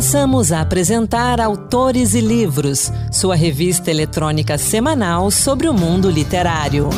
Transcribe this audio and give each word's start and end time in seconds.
Passamos 0.00 0.50
a 0.50 0.62
apresentar 0.62 1.42
Autores 1.42 2.14
e 2.14 2.22
Livros, 2.22 2.90
sua 3.12 3.34
revista 3.34 3.90
eletrônica 3.90 4.56
semanal 4.56 5.30
sobre 5.30 5.68
o 5.68 5.74
mundo 5.74 6.10
literário. 6.10 6.88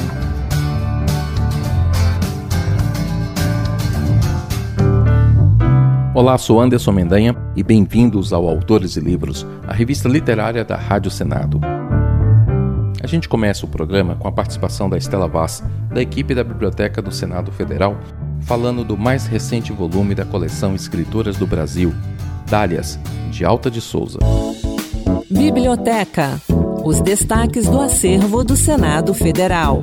Olá, 6.14 6.38
sou 6.38 6.60
Anderson 6.60 6.92
Mendanha 6.92 7.34
e 7.56 7.64
bem-vindos 7.64 8.32
ao 8.32 8.48
Autores 8.48 8.96
e 8.96 9.00
Livros, 9.00 9.44
a 9.66 9.72
revista 9.72 10.08
literária 10.08 10.64
da 10.64 10.76
Rádio 10.76 11.10
Senado. 11.10 11.60
A 13.02 13.06
gente 13.08 13.28
começa 13.28 13.66
o 13.66 13.68
programa 13.68 14.14
com 14.14 14.28
a 14.28 14.32
participação 14.32 14.88
da 14.88 14.96
Estela 14.96 15.26
Vaz, 15.26 15.60
da 15.92 16.00
equipe 16.00 16.36
da 16.36 16.44
Biblioteca 16.44 17.02
do 17.02 17.10
Senado 17.10 17.50
Federal, 17.50 17.98
falando 18.42 18.84
do 18.84 18.96
mais 18.96 19.26
recente 19.26 19.72
volume 19.72 20.14
da 20.14 20.24
coleção 20.24 20.76
Escritoras 20.76 21.36
do 21.36 21.48
Brasil, 21.48 21.92
Dálias, 22.52 22.98
de 23.30 23.46
Alta 23.46 23.70
de 23.70 23.80
Souza. 23.80 24.18
Biblioteca. 25.30 26.38
Os 26.84 27.00
destaques 27.00 27.66
do 27.66 27.80
acervo 27.80 28.44
do 28.44 28.56
Senado 28.56 29.14
Federal. 29.14 29.82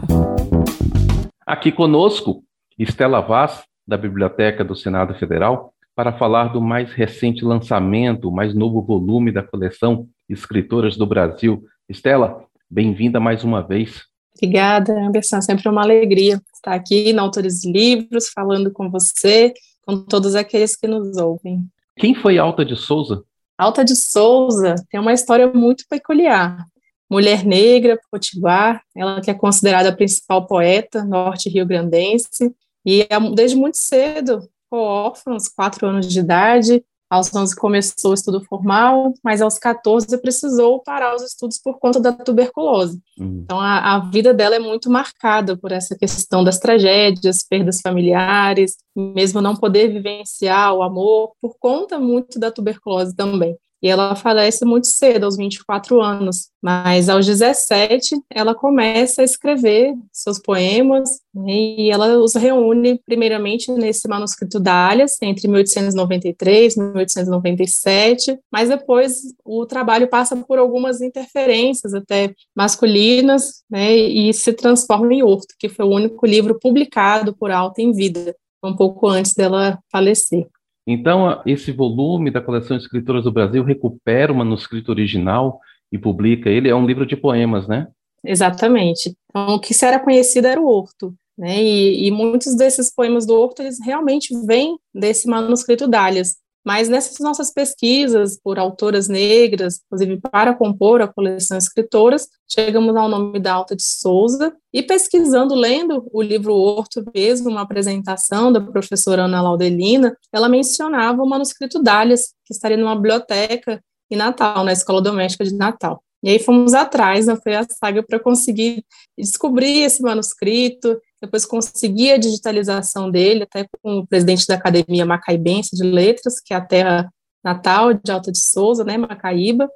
Aqui 1.43 1.71
conosco, 1.71 2.43
Estela 2.77 3.21
Vaz, 3.21 3.63
da 3.87 3.97
Biblioteca 3.97 4.63
do 4.63 4.75
Senado 4.75 5.15
Federal, 5.15 5.73
para 5.95 6.13
falar 6.13 6.53
do 6.53 6.61
mais 6.61 6.93
recente 6.93 7.43
lançamento, 7.43 8.29
o 8.29 8.31
mais 8.31 8.53
novo 8.53 8.83
volume 8.83 9.31
da 9.31 9.41
coleção 9.41 10.07
Escritoras 10.29 10.95
do 10.95 11.07
Brasil. 11.07 11.63
Estela, 11.89 12.45
bem-vinda 12.69 13.19
mais 13.19 13.43
uma 13.43 13.63
vez. 13.63 14.03
Obrigada, 14.37 14.93
Anderson. 14.93 15.37
É 15.37 15.41
sempre 15.41 15.67
uma 15.67 15.81
alegria 15.81 16.39
estar 16.53 16.75
aqui 16.75 17.13
na 17.13 17.23
Autores 17.23 17.61
de 17.61 17.71
Livros, 17.71 18.29
falando 18.29 18.71
com 18.71 18.91
você, 18.91 19.55
com 19.83 20.05
todos 20.05 20.35
aqueles 20.35 20.75
que 20.75 20.87
nos 20.87 21.17
ouvem. 21.17 21.67
Quem 21.99 22.15
foi 22.15 22.37
Alta 22.37 22.63
de 22.63 22.77
Souza? 22.77 23.25
Alta 23.57 23.83
de 23.83 23.93
Souza 23.93 24.75
tem 24.89 24.99
uma 24.99 25.11
história 25.11 25.51
muito 25.51 25.83
peculiar. 25.89 26.65
Mulher 27.11 27.43
negra, 27.43 27.99
potiguar, 28.09 28.81
ela 28.95 29.19
que 29.19 29.29
é 29.29 29.33
considerada 29.33 29.89
a 29.89 29.95
principal 29.95 30.47
poeta 30.47 31.03
norte-rio-grandense, 31.03 32.55
e 32.85 33.05
desde 33.35 33.57
muito 33.57 33.75
cedo 33.75 34.41
ficou 34.63 34.79
órfã, 34.79 35.33
aos 35.33 35.49
quatro 35.49 35.87
anos 35.87 36.07
de 36.07 36.19
idade, 36.19 36.85
aos 37.09 37.33
11 37.33 37.55
começou 37.55 38.11
o 38.11 38.13
estudo 38.13 38.43
formal, 38.45 39.13
mas 39.23 39.41
aos 39.41 39.57
14 39.57 40.15
precisou 40.21 40.81
parar 40.83 41.15
os 41.15 41.23
estudos 41.23 41.57
por 41.57 41.79
conta 41.79 41.99
da 41.99 42.11
tuberculose. 42.11 43.01
Uhum. 43.17 43.41
Então, 43.43 43.59
a, 43.59 43.95
a, 43.95 43.99
vida 43.99 44.33
dela 44.33 44.55
é 44.55 44.59
muito 44.59 44.89
marcada 44.89 45.57
por 45.57 45.71
essa 45.71 45.97
questão 45.97 46.43
das 46.43 46.59
tragédias, 46.59 47.43
perdas 47.43 47.81
familiares, 47.81 48.77
mesmo 48.95 49.41
não 49.41 49.55
poder 49.55 49.87
vivenciar 49.87 50.73
o 50.73 50.83
amor, 50.83 51.33
por 51.41 51.55
conta 51.59 51.97
muito 51.97 52.39
da 52.39 52.51
tuberculose 52.51 53.15
também. 53.15 53.57
E 53.81 53.87
ela 53.87 54.15
falece 54.15 54.65
muito 54.65 54.87
cedo, 54.87 55.23
aos 55.23 55.37
24 55.37 56.01
anos, 56.01 56.49
mas 56.61 57.07
aos 57.07 57.25
17 57.25 58.15
ela 58.29 58.53
começa 58.53 59.21
a 59.21 59.23
escrever 59.23 59.93
seus 60.11 60.37
poemas 60.37 61.21
né, 61.33 61.53
e 61.53 61.89
ela 61.89 62.17
os 62.17 62.35
reúne 62.35 62.99
primeiramente 63.05 63.71
nesse 63.71 64.07
manuscrito 64.09 64.59
Dálias, 64.59 65.17
entre 65.21 65.47
1893 65.47 66.75
e 66.75 66.79
1897, 66.79 68.37
mas 68.51 68.67
depois 68.67 69.33
o 69.45 69.65
trabalho 69.65 70.09
passa 70.09 70.35
por 70.35 70.59
algumas 70.59 70.99
interferências 71.01 71.93
até 71.93 72.33
masculinas 72.53 73.63
né, 73.69 73.95
e 73.95 74.33
se 74.33 74.51
transforma 74.51 75.13
em 75.13 75.23
Horto, 75.23 75.55
que 75.57 75.69
foi 75.69 75.85
o 75.85 75.95
único 75.95 76.25
livro 76.25 76.59
publicado 76.59 77.33
por 77.33 77.49
Alta 77.49 77.81
em 77.81 77.93
vida, 77.93 78.35
um 78.61 78.75
pouco 78.75 79.07
antes 79.07 79.33
dela 79.33 79.79
falecer. 79.89 80.47
Então, 80.91 81.39
esse 81.45 81.71
volume 81.71 82.31
da 82.31 82.41
coleção 82.41 82.75
Escritoras 82.75 83.23
do 83.23 83.31
Brasil 83.31 83.63
recupera 83.63 84.33
o 84.33 84.35
manuscrito 84.35 84.91
original 84.91 85.59
e 85.91 85.99
publica 85.99 86.49
ele. 86.49 86.67
É 86.67 86.75
um 86.75 86.87
livro 86.87 87.05
de 87.05 87.15
poemas, 87.15 87.67
né? 87.67 87.87
Exatamente. 88.25 89.15
Então, 89.29 89.55
o 89.55 89.59
que 89.59 89.71
se 89.71 89.85
era 89.85 89.99
conhecido 89.99 90.47
era 90.47 90.59
o 90.59 90.65
Horto. 90.65 91.13
Né? 91.37 91.61
E, 91.61 92.07
e 92.07 92.11
muitos 92.11 92.55
desses 92.55 92.91
poemas 92.91 93.27
do 93.27 93.39
Horto, 93.39 93.61
eles 93.61 93.77
realmente 93.85 94.33
vêm 94.47 94.79
desse 94.91 95.27
manuscrito 95.27 95.87
Dálias. 95.87 96.37
Mas 96.65 96.89
nessas 96.89 97.19
nossas 97.19 97.51
pesquisas 97.53 98.39
por 98.41 98.59
autoras 98.59 99.07
negras, 99.07 99.79
inclusive 99.85 100.19
para 100.19 100.53
compor 100.53 101.01
a 101.01 101.07
coleção 101.07 101.57
Escritoras, 101.57 102.27
chegamos 102.47 102.95
ao 102.95 103.07
nome 103.07 103.39
da 103.39 103.53
Alta 103.53 103.75
de 103.75 103.83
Souza 103.83 104.53
e 104.73 104.83
pesquisando, 104.83 105.55
lendo 105.55 106.07
o 106.11 106.21
livro 106.21 106.53
Horto 106.53 107.03
mesmo, 107.13 107.49
uma 107.49 107.61
apresentação 107.61 108.51
da 108.51 108.59
professora 108.59 109.23
Ana 109.23 109.41
Laudelina, 109.41 110.15
ela 110.33 110.49
mencionava 110.49 111.23
o 111.23 111.29
manuscrito 111.29 111.81
Dálias, 111.81 112.33
que 112.45 112.53
estaria 112.53 112.77
numa 112.77 112.95
biblioteca 112.95 113.81
em 114.11 114.17
Natal, 114.17 114.63
na 114.63 114.73
Escola 114.73 115.01
Doméstica 115.01 115.45
de 115.45 115.55
Natal. 115.55 116.03
E 116.21 116.29
aí 116.29 116.39
fomos 116.39 116.73
atrás, 116.73 117.27
né, 117.27 117.37
foi 117.41 117.55
a 117.55 117.65
saga 117.69 118.03
para 118.03 118.19
conseguir 118.19 118.83
descobrir 119.17 119.83
esse 119.83 120.01
manuscrito, 120.01 120.99
depois 121.21 121.45
consegui 121.45 122.11
a 122.11 122.17
digitalização 122.17 123.09
dele, 123.11 123.43
até 123.43 123.67
com 123.81 123.99
o 123.99 124.07
presidente 124.07 124.47
da 124.47 124.55
Academia 124.55 125.05
Macaibense 125.05 125.75
de 125.75 125.83
Letras, 125.83 126.39
que 126.39 126.53
é 126.53 126.57
a 126.57 126.61
terra 126.61 127.11
natal 127.43 127.93
de 127.93 128.11
Alta 128.11 128.31
de 128.31 128.39
Souza, 128.39 128.83
né, 128.83 128.97
Macaíba, 128.97 129.69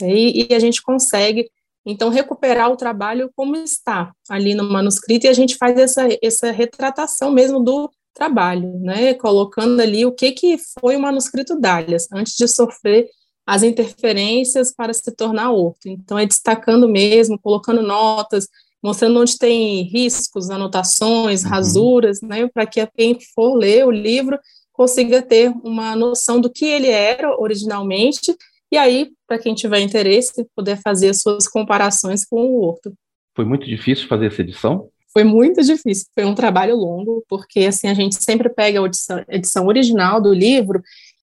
e, 0.00 0.48
e 0.50 0.54
a 0.54 0.58
gente 0.58 0.82
consegue, 0.82 1.50
então, 1.86 2.08
recuperar 2.08 2.70
o 2.70 2.76
trabalho 2.76 3.30
como 3.36 3.56
está 3.56 4.12
ali 4.28 4.54
no 4.54 4.64
manuscrito, 4.64 5.26
e 5.26 5.28
a 5.28 5.34
gente 5.34 5.56
faz 5.56 5.78
essa, 5.78 6.02
essa 6.22 6.50
retratação 6.50 7.30
mesmo 7.30 7.60
do 7.60 7.90
trabalho, 8.12 8.78
né, 8.78 9.14
colocando 9.14 9.80
ali 9.80 10.06
o 10.06 10.12
que, 10.12 10.32
que 10.32 10.56
foi 10.80 10.96
o 10.96 11.00
manuscrito 11.00 11.58
Dálias, 11.58 12.06
antes 12.12 12.36
de 12.36 12.46
sofrer 12.46 13.08
as 13.46 13.62
interferências 13.62 14.72
para 14.72 14.94
se 14.94 15.10
tornar 15.12 15.50
outro. 15.50 15.90
Então, 15.90 16.18
é 16.18 16.24
destacando 16.24 16.88
mesmo, 16.88 17.38
colocando 17.38 17.82
notas, 17.82 18.48
mostrando 18.84 19.18
onde 19.18 19.38
tem 19.38 19.80
riscos, 19.84 20.50
anotações, 20.50 21.42
uhum. 21.42 21.48
rasuras, 21.48 22.20
né, 22.20 22.46
para 22.52 22.66
que 22.66 22.86
quem 22.88 23.18
for 23.34 23.54
ler 23.54 23.86
o 23.86 23.90
livro 23.90 24.38
consiga 24.74 25.22
ter 25.22 25.50
uma 25.64 25.96
noção 25.96 26.38
do 26.38 26.50
que 26.50 26.66
ele 26.66 26.88
era 26.88 27.34
originalmente, 27.40 28.36
e 28.70 28.76
aí, 28.76 29.10
para 29.26 29.38
quem 29.38 29.54
tiver 29.54 29.80
interesse, 29.80 30.46
poder 30.54 30.76
fazer 30.82 31.08
as 31.08 31.22
suas 31.22 31.48
comparações 31.48 32.26
com 32.26 32.42
o 32.44 32.60
outro. 32.60 32.92
Foi 33.34 33.44
muito 33.44 33.66
difícil 33.66 34.06
fazer 34.06 34.26
essa 34.26 34.42
edição? 34.42 34.88
Foi 35.12 35.24
muito 35.24 35.62
difícil, 35.62 36.06
foi 36.12 36.24
um 36.24 36.34
trabalho 36.34 36.76
longo, 36.76 37.24
porque 37.28 37.60
assim 37.60 37.86
a 37.86 37.94
gente 37.94 38.22
sempre 38.22 38.48
pega 38.50 38.82
a 38.82 38.84
edição, 38.84 39.24
edição 39.28 39.66
original 39.66 40.20
do 40.20 40.34
livro, 40.34 40.82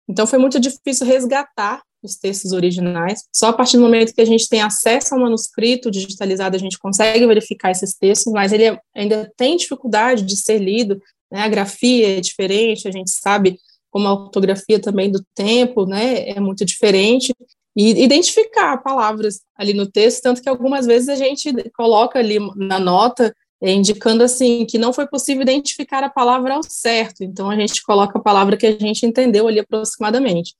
então 0.09 0.25
foi 0.25 0.39
muito 0.39 0.59
difícil 0.59 1.05
resgatar 1.05 1.83
os 2.03 2.15
textos 2.15 2.51
originais. 2.51 3.23
Só 3.33 3.47
a 3.47 3.53
partir 3.53 3.77
do 3.77 3.83
momento 3.83 4.13
que 4.13 4.21
a 4.21 4.25
gente 4.25 4.47
tem 4.49 4.61
acesso 4.61 5.13
ao 5.13 5.21
manuscrito 5.21 5.91
digitalizado, 5.91 6.55
a 6.55 6.59
gente 6.59 6.79
consegue 6.79 7.25
verificar 7.25 7.71
esses 7.71 7.93
textos, 7.93 8.31
mas 8.33 8.51
ele 8.51 8.77
ainda 8.95 9.31
tem 9.37 9.57
dificuldade 9.57 10.23
de 10.23 10.35
ser 10.35 10.57
lido. 10.57 11.01
Né? 11.31 11.41
A 11.41 11.47
grafia 11.47 12.17
é 12.17 12.21
diferente, 12.21 12.87
a 12.87 12.91
gente 12.91 13.11
sabe 13.11 13.59
como 13.89 14.07
a 14.07 14.13
ortografia 14.13 14.79
também 14.79 15.11
do 15.11 15.23
tempo 15.35 15.85
né, 15.85 16.29
é 16.29 16.39
muito 16.39 16.63
diferente. 16.65 17.33
E 17.75 18.03
identificar 18.03 18.77
palavras 18.77 19.41
ali 19.55 19.73
no 19.73 19.85
texto, 19.85 20.21
tanto 20.21 20.41
que 20.41 20.49
algumas 20.49 20.85
vezes 20.85 21.07
a 21.07 21.15
gente 21.15 21.53
coloca 21.71 22.19
ali 22.19 22.37
na 22.55 22.79
nota 22.79 23.33
é, 23.61 23.71
indicando 23.71 24.23
assim 24.23 24.65
que 24.65 24.77
não 24.77 24.91
foi 24.91 25.07
possível 25.07 25.43
identificar 25.43 26.03
a 26.03 26.09
palavra 26.09 26.55
ao 26.55 26.63
certo, 26.63 27.23
então 27.23 27.49
a 27.49 27.55
gente 27.55 27.81
coloca 27.83 28.17
a 28.17 28.21
palavra 28.21 28.57
que 28.57 28.65
a 28.65 28.71
gente 28.71 29.05
entendeu 29.05 29.47
ali 29.47 29.59
aproximadamente. 29.59 30.55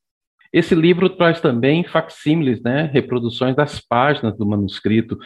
Esse 0.54 0.76
livro 0.76 1.10
traz 1.10 1.40
também 1.40 1.84
facsímiles, 1.84 2.62
né, 2.62 2.90
reproduções 2.94 3.56
das 3.56 3.80
páginas 3.80 4.38
do 4.38 4.46
manuscrito. 4.46 5.18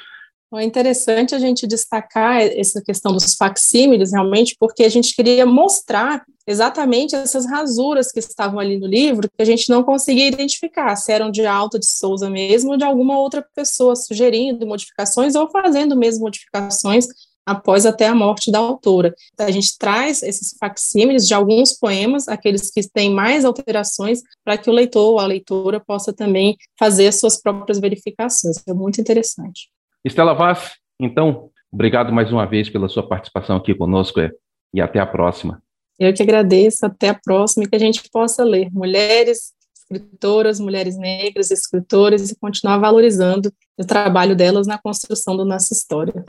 É 0.53 0.63
interessante 0.63 1.35
a 1.35 1.39
gente 1.39 1.67
destacar 1.67 2.41
essa 2.41 2.81
questão 2.81 3.11
dos 3.11 3.35
facsímiles, 3.35 4.13
realmente, 4.13 4.55
porque 4.57 4.83
a 4.83 4.89
gente 4.89 5.13
queria 5.13 5.45
mostrar 5.45 6.23
exatamente 6.47 7.15
essas 7.15 7.45
rasuras 7.45 8.11
que 8.11 8.19
estavam 8.19 8.59
ali 8.59 8.77
no 8.77 8.87
livro, 8.87 9.27
que 9.27 9.41
a 9.41 9.45
gente 9.45 9.69
não 9.69 9.83
conseguia 9.83 10.27
identificar 10.27 10.95
se 10.95 11.11
eram 11.11 11.31
de 11.31 11.45
Alta 11.45 11.79
de 11.79 11.87
Souza 11.87 12.29
mesmo 12.29 12.71
ou 12.71 12.77
de 12.77 12.83
alguma 12.83 13.17
outra 13.17 13.45
pessoa 13.55 13.95
sugerindo 13.95 14.65
modificações 14.65 15.35
ou 15.35 15.49
fazendo 15.49 15.95
mesmo 15.95 16.23
modificações 16.23 17.07
após 17.45 17.85
até 17.85 18.07
a 18.07 18.15
morte 18.15 18.51
da 18.51 18.59
autora. 18.59 19.13
A 19.37 19.51
gente 19.51 19.77
traz 19.77 20.23
esses 20.23 20.55
facsímiles 20.59 21.27
de 21.27 21.33
alguns 21.33 21.73
poemas, 21.73 22.27
aqueles 22.27 22.71
que 22.71 22.81
têm 22.89 23.13
mais 23.13 23.45
alterações, 23.45 24.21
para 24.43 24.57
que 24.57 24.69
o 24.69 24.73
leitor 24.73 25.13
ou 25.13 25.19
a 25.19 25.25
leitora 25.25 25.79
possa 25.79 26.11
também 26.11 26.57
fazer 26.77 27.11
suas 27.11 27.41
próprias 27.41 27.79
verificações. 27.79 28.57
É 28.67 28.73
muito 28.73 28.99
interessante. 28.99 29.69
Estela 30.03 30.33
Vaz, 30.33 30.73
então, 30.99 31.49
obrigado 31.71 32.11
mais 32.11 32.31
uma 32.31 32.45
vez 32.45 32.69
pela 32.69 32.87
sua 32.87 33.07
participação 33.07 33.57
aqui 33.57 33.73
conosco 33.75 34.19
é, 34.19 34.31
e 34.73 34.81
até 34.81 34.99
a 34.99 35.05
próxima. 35.05 35.61
Eu 35.99 36.13
que 36.13 36.21
agradeço, 36.21 36.85
até 36.85 37.09
a 37.09 37.13
próxima 37.13 37.63
e 37.63 37.69
que 37.69 37.75
a 37.75 37.79
gente 37.79 38.09
possa 38.09 38.43
ler 38.43 38.69
mulheres 38.71 39.53
escritoras, 39.73 40.59
mulheres 40.59 40.97
negras, 40.97 41.51
escritoras 41.51 42.29
e 42.29 42.39
continuar 42.39 42.79
valorizando 42.79 43.53
o 43.77 43.85
trabalho 43.85 44.35
delas 44.35 44.67
na 44.67 44.77
construção 44.77 45.37
da 45.37 45.45
nossa 45.45 45.73
história. 45.73 46.25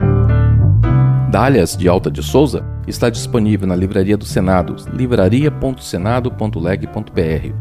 Dálias 1.29 1.75
de 1.75 1.89
Alta 1.89 2.09
de 2.09 2.23
Souza 2.23 2.63
está 2.87 3.09
disponível 3.09 3.67
na 3.67 3.75
Livraria 3.75 4.15
do 4.15 4.23
Senado, 4.23 4.77
livraria.senado.leg.br. 4.93 7.53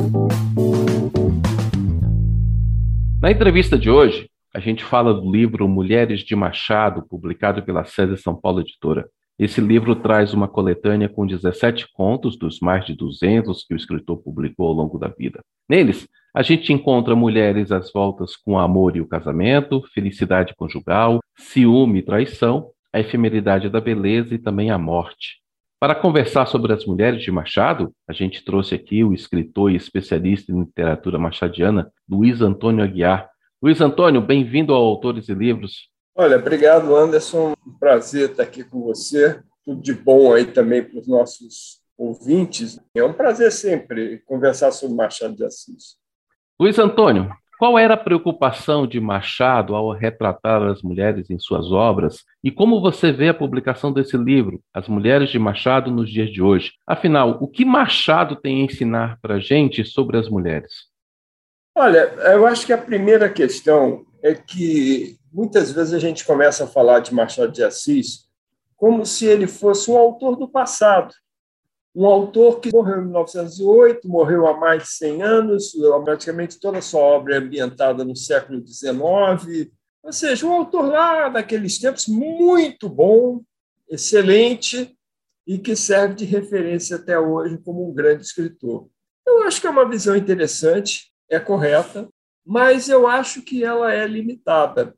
Na 3.23 3.31
entrevista 3.31 3.77
de 3.77 3.89
hoje, 3.89 4.29
a 4.53 4.59
gente 4.59 4.83
fala 4.83 5.13
do 5.13 5.31
livro 5.31 5.65
Mulheres 5.65 6.19
de 6.19 6.35
Machado, 6.35 7.07
publicado 7.07 7.63
pela 7.63 7.85
César 7.85 8.17
São 8.17 8.35
Paulo 8.35 8.59
Editora. 8.59 9.07
Esse 9.39 9.61
livro 9.61 9.95
traz 9.95 10.33
uma 10.33 10.45
coletânea 10.45 11.07
com 11.07 11.25
17 11.25 11.87
contos 11.93 12.37
dos 12.37 12.59
mais 12.59 12.85
de 12.85 12.93
200 12.93 13.63
que 13.63 13.73
o 13.73 13.77
escritor 13.77 14.17
publicou 14.17 14.67
ao 14.67 14.73
longo 14.73 14.99
da 14.99 15.07
vida. 15.07 15.39
Neles, 15.69 16.05
a 16.35 16.43
gente 16.43 16.73
encontra 16.73 17.15
mulheres 17.15 17.71
às 17.71 17.93
voltas 17.93 18.35
com 18.35 18.55
o 18.55 18.59
amor 18.59 18.97
e 18.97 18.99
o 18.99 19.07
casamento, 19.07 19.81
felicidade 19.93 20.53
conjugal, 20.53 21.21
ciúme 21.37 21.99
e 21.99 22.03
traição, 22.03 22.71
a 22.91 22.99
efemeridade 22.99 23.69
da 23.69 23.79
beleza 23.79 24.35
e 24.35 24.37
também 24.37 24.69
a 24.69 24.77
morte. 24.77 25.43
Para 25.83 25.95
conversar 25.95 26.45
sobre 26.45 26.71
as 26.71 26.85
mulheres 26.85 27.21
de 27.21 27.30
Machado, 27.30 27.94
a 28.07 28.13
gente 28.13 28.45
trouxe 28.45 28.74
aqui 28.74 29.03
o 29.03 29.13
escritor 29.13 29.69
e 29.69 29.75
especialista 29.75 30.50
em 30.50 30.62
literatura 30.62 31.19
machadiana, 31.19 31.91
Luiz 32.09 32.39
Antônio 32.39 32.81
Aguiar. 32.81 33.30
Luiz 33.62 33.81
Antônio, 33.81 34.21
bem-vindo 34.21 34.74
ao 34.74 34.81
Autores 34.81 35.27
e 35.27 35.33
Livros. 35.33 35.89
Olha, 36.15 36.38
obrigado, 36.38 36.95
Anderson. 36.95 37.51
Um 37.68 37.77
prazer 37.77 38.30
estar 38.30 38.44
aqui 38.44 38.63
com 38.63 38.81
você. 38.81 39.41
Tudo 39.65 39.81
de 39.81 39.94
bom 39.94 40.33
aí 40.33 40.45
também 40.45 40.81
para 40.81 41.01
os 41.01 41.06
nossos 41.06 41.81
ouvintes. 41.97 42.80
É 42.95 43.03
um 43.03 43.12
prazer 43.12 43.51
sempre 43.51 44.19
conversar 44.19 44.71
sobre 44.71 44.95
Machado 44.95 45.35
de 45.35 45.44
Assis. 45.44 45.97
Luiz 46.57 46.80
Antônio, 46.80 47.30
qual 47.57 47.77
era 47.77 47.94
a 47.94 47.97
preocupação 47.97 48.85
de 48.85 49.00
Machado 49.00 49.75
ao 49.75 49.91
retratar 49.91 50.61
as 50.63 50.81
mulheres 50.81 51.29
em 51.29 51.39
suas 51.39 51.71
obras 51.71 52.23
e 52.44 52.51
como 52.51 52.81
você 52.81 53.11
vê 53.11 53.29
a 53.29 53.33
publicação 53.33 53.91
desse 53.91 54.17
livro, 54.17 54.61
As 54.73 54.88
Mulheres 54.88 55.29
de 55.29 55.39
Machado 55.39 55.91
nos 55.91 56.09
Dias 56.09 56.31
de 56.31 56.41
Hoje? 56.41 56.73
Afinal, 56.85 57.38
o 57.41 57.47
que 57.47 57.63
Machado 57.63 58.35
tem 58.35 58.61
a 58.61 58.65
ensinar 58.65 59.19
para 59.21 59.35
a 59.35 59.39
gente 59.39 59.85
sobre 59.85 60.17
as 60.17 60.27
mulheres? 60.27 60.71
Olha, 61.75 62.13
eu 62.33 62.45
acho 62.45 62.65
que 62.65 62.73
a 62.73 62.77
primeira 62.77 63.29
questão 63.29 64.06
é 64.21 64.33
que 64.33 65.17
muitas 65.31 65.71
vezes 65.71 65.94
a 65.94 65.99
gente 65.99 66.25
começa 66.25 66.65
a 66.65 66.67
falar 66.67 66.99
de 66.99 67.13
Machado 67.13 67.51
de 67.51 67.63
Assis 67.63 68.23
como 68.75 69.06
se 69.06 69.25
ele 69.25 69.47
fosse 69.47 69.89
um 69.89 69.97
autor 69.97 70.35
do 70.35 70.47
passado, 70.47 71.13
um 71.95 72.06
autor 72.06 72.60
que 72.60 72.72
morreu 72.72 73.01
em 73.01 73.06
1908, 73.06 74.07
morreu 74.07 74.48
há 74.48 74.57
mais 74.57 74.84
de 74.84 74.90
100 74.90 75.22
anos, 75.22 75.74
praticamente 76.04 76.60
toda 76.60 76.80
a 76.80 76.81
sua 76.81 77.01
obra 77.01 77.36
é 77.36 77.38
ambientada 77.38 78.04
no 78.04 78.16
século 78.16 78.66
XIX, 78.66 79.72
ou 80.01 80.12
seja, 80.12 80.45
um 80.45 80.51
autor 80.51 80.86
lá 80.86 81.30
daqueles 81.30 81.78
tempos 81.80 82.07
muito 82.07 82.90
bom, 82.90 83.42
excelente 83.88 84.98
e 85.45 85.60
que 85.60 85.75
serve 85.75 86.16
de 86.16 86.25
referência 86.25 86.95
até 86.95 87.19
hoje 87.19 87.57
como 87.60 87.88
um 87.88 87.94
grande 87.94 88.24
escritor. 88.24 88.90
Eu 89.25 89.44
acho 89.44 89.62
que 89.62 89.68
é 89.68 89.69
uma 89.69 89.88
visão 89.88 90.16
interessante, 90.16 91.12
é 91.30 91.40
correta, 91.40 92.10
mas 92.45 92.90
eu 92.90 93.07
acho 93.07 93.42
que 93.42 93.63
ela 93.63 93.94
é 93.94 94.06
limitada. 94.07 94.95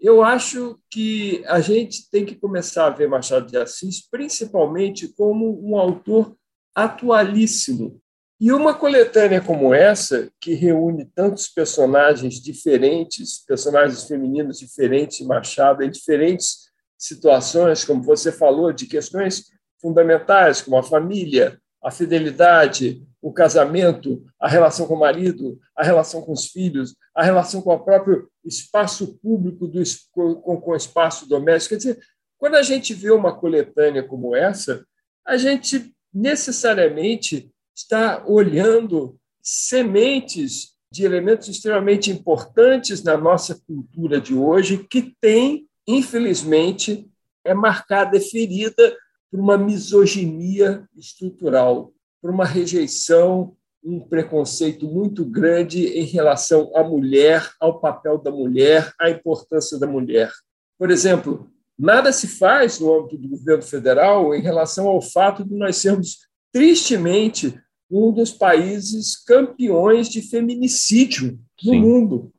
Eu 0.00 0.22
acho 0.22 0.78
que 0.90 1.42
a 1.46 1.60
gente 1.60 2.10
tem 2.10 2.24
que 2.26 2.34
começar 2.34 2.86
a 2.86 2.90
ver 2.90 3.08
Machado 3.08 3.46
de 3.46 3.56
Assis 3.56 4.06
principalmente 4.08 5.08
como 5.08 5.60
um 5.66 5.76
autor 5.78 6.36
atualíssimo. 6.74 8.00
E 8.40 8.52
uma 8.52 8.74
coletânea 8.74 9.40
como 9.40 9.72
essa, 9.72 10.30
que 10.40 10.54
reúne 10.54 11.06
tantos 11.14 11.48
personagens 11.48 12.34
diferentes, 12.34 13.38
personagens 13.38 14.04
femininos 14.04 14.58
diferentes 14.58 15.18
de 15.18 15.24
Machado, 15.24 15.82
em 15.82 15.90
diferentes 15.90 16.64
situações, 16.98 17.84
como 17.84 18.02
você 18.02 18.32
falou, 18.32 18.72
de 18.72 18.86
questões 18.86 19.44
fundamentais, 19.80 20.60
como 20.60 20.76
a 20.76 20.82
família, 20.82 21.58
a 21.82 21.90
fidelidade, 21.90 23.02
o 23.24 23.32
casamento, 23.32 24.22
a 24.38 24.46
relação 24.46 24.86
com 24.86 24.92
o 24.92 25.00
marido, 25.00 25.58
a 25.74 25.82
relação 25.82 26.20
com 26.20 26.32
os 26.32 26.48
filhos, 26.48 26.94
a 27.14 27.22
relação 27.22 27.62
com 27.62 27.72
o 27.72 27.80
próprio 27.82 28.28
espaço 28.44 29.18
público 29.22 29.66
do, 29.66 29.82
com, 30.12 30.60
com 30.60 30.72
o 30.72 30.76
espaço 30.76 31.26
doméstico. 31.26 31.70
Quer 31.70 31.78
dizer, 31.78 31.98
quando 32.36 32.56
a 32.56 32.62
gente 32.62 32.92
vê 32.92 33.10
uma 33.10 33.34
coletânea 33.34 34.02
como 34.02 34.36
essa, 34.36 34.84
a 35.26 35.38
gente 35.38 35.90
necessariamente 36.12 37.50
está 37.74 38.22
olhando 38.26 39.18
sementes 39.42 40.74
de 40.92 41.06
elementos 41.06 41.48
extremamente 41.48 42.10
importantes 42.10 43.02
na 43.02 43.16
nossa 43.16 43.58
cultura 43.66 44.20
de 44.20 44.34
hoje, 44.34 44.86
que 44.86 45.16
tem, 45.18 45.66
infelizmente, 45.88 47.10
é 47.42 47.54
marcada, 47.54 48.18
é 48.18 48.20
ferida 48.20 48.94
por 49.30 49.40
uma 49.40 49.56
misoginia 49.56 50.86
estrutural 50.94 51.93
por 52.24 52.30
uma 52.30 52.46
rejeição, 52.46 53.54
um 53.84 54.00
preconceito 54.00 54.86
muito 54.86 55.26
grande 55.26 55.88
em 55.88 56.04
relação 56.04 56.74
à 56.74 56.82
mulher, 56.82 57.52
ao 57.60 57.80
papel 57.80 58.16
da 58.16 58.30
mulher, 58.30 58.94
à 58.98 59.10
importância 59.10 59.78
da 59.78 59.86
mulher. 59.86 60.32
Por 60.78 60.90
exemplo, 60.90 61.50
nada 61.78 62.14
se 62.14 62.26
faz 62.26 62.80
no 62.80 62.98
âmbito 62.98 63.18
do 63.18 63.28
governo 63.28 63.62
federal 63.62 64.34
em 64.34 64.40
relação 64.40 64.88
ao 64.88 65.02
fato 65.02 65.44
de 65.44 65.54
nós 65.54 65.76
sermos, 65.76 66.20
tristemente, 66.50 67.60
um 67.90 68.10
dos 68.10 68.32
países 68.32 69.22
campeões 69.22 70.08
de 70.08 70.22
feminicídio 70.22 71.38
no 71.62 71.72
Sim. 71.72 71.80
mundo. 71.82 72.32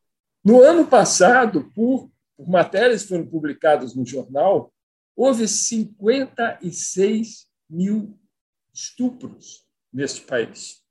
No 0.44 0.62
ano 0.62 0.84
passado, 0.84 1.70
por, 1.76 2.10
por 2.36 2.48
matérias 2.48 3.02
que 3.02 3.10
foram 3.10 3.24
publicadas 3.24 3.94
no 3.94 4.04
jornal, 4.04 4.72
houve 5.14 5.46
56 5.46 7.46
mil 7.70 8.18
estupros 8.74 9.64
neste 9.96 10.20
país. 10.20 10.82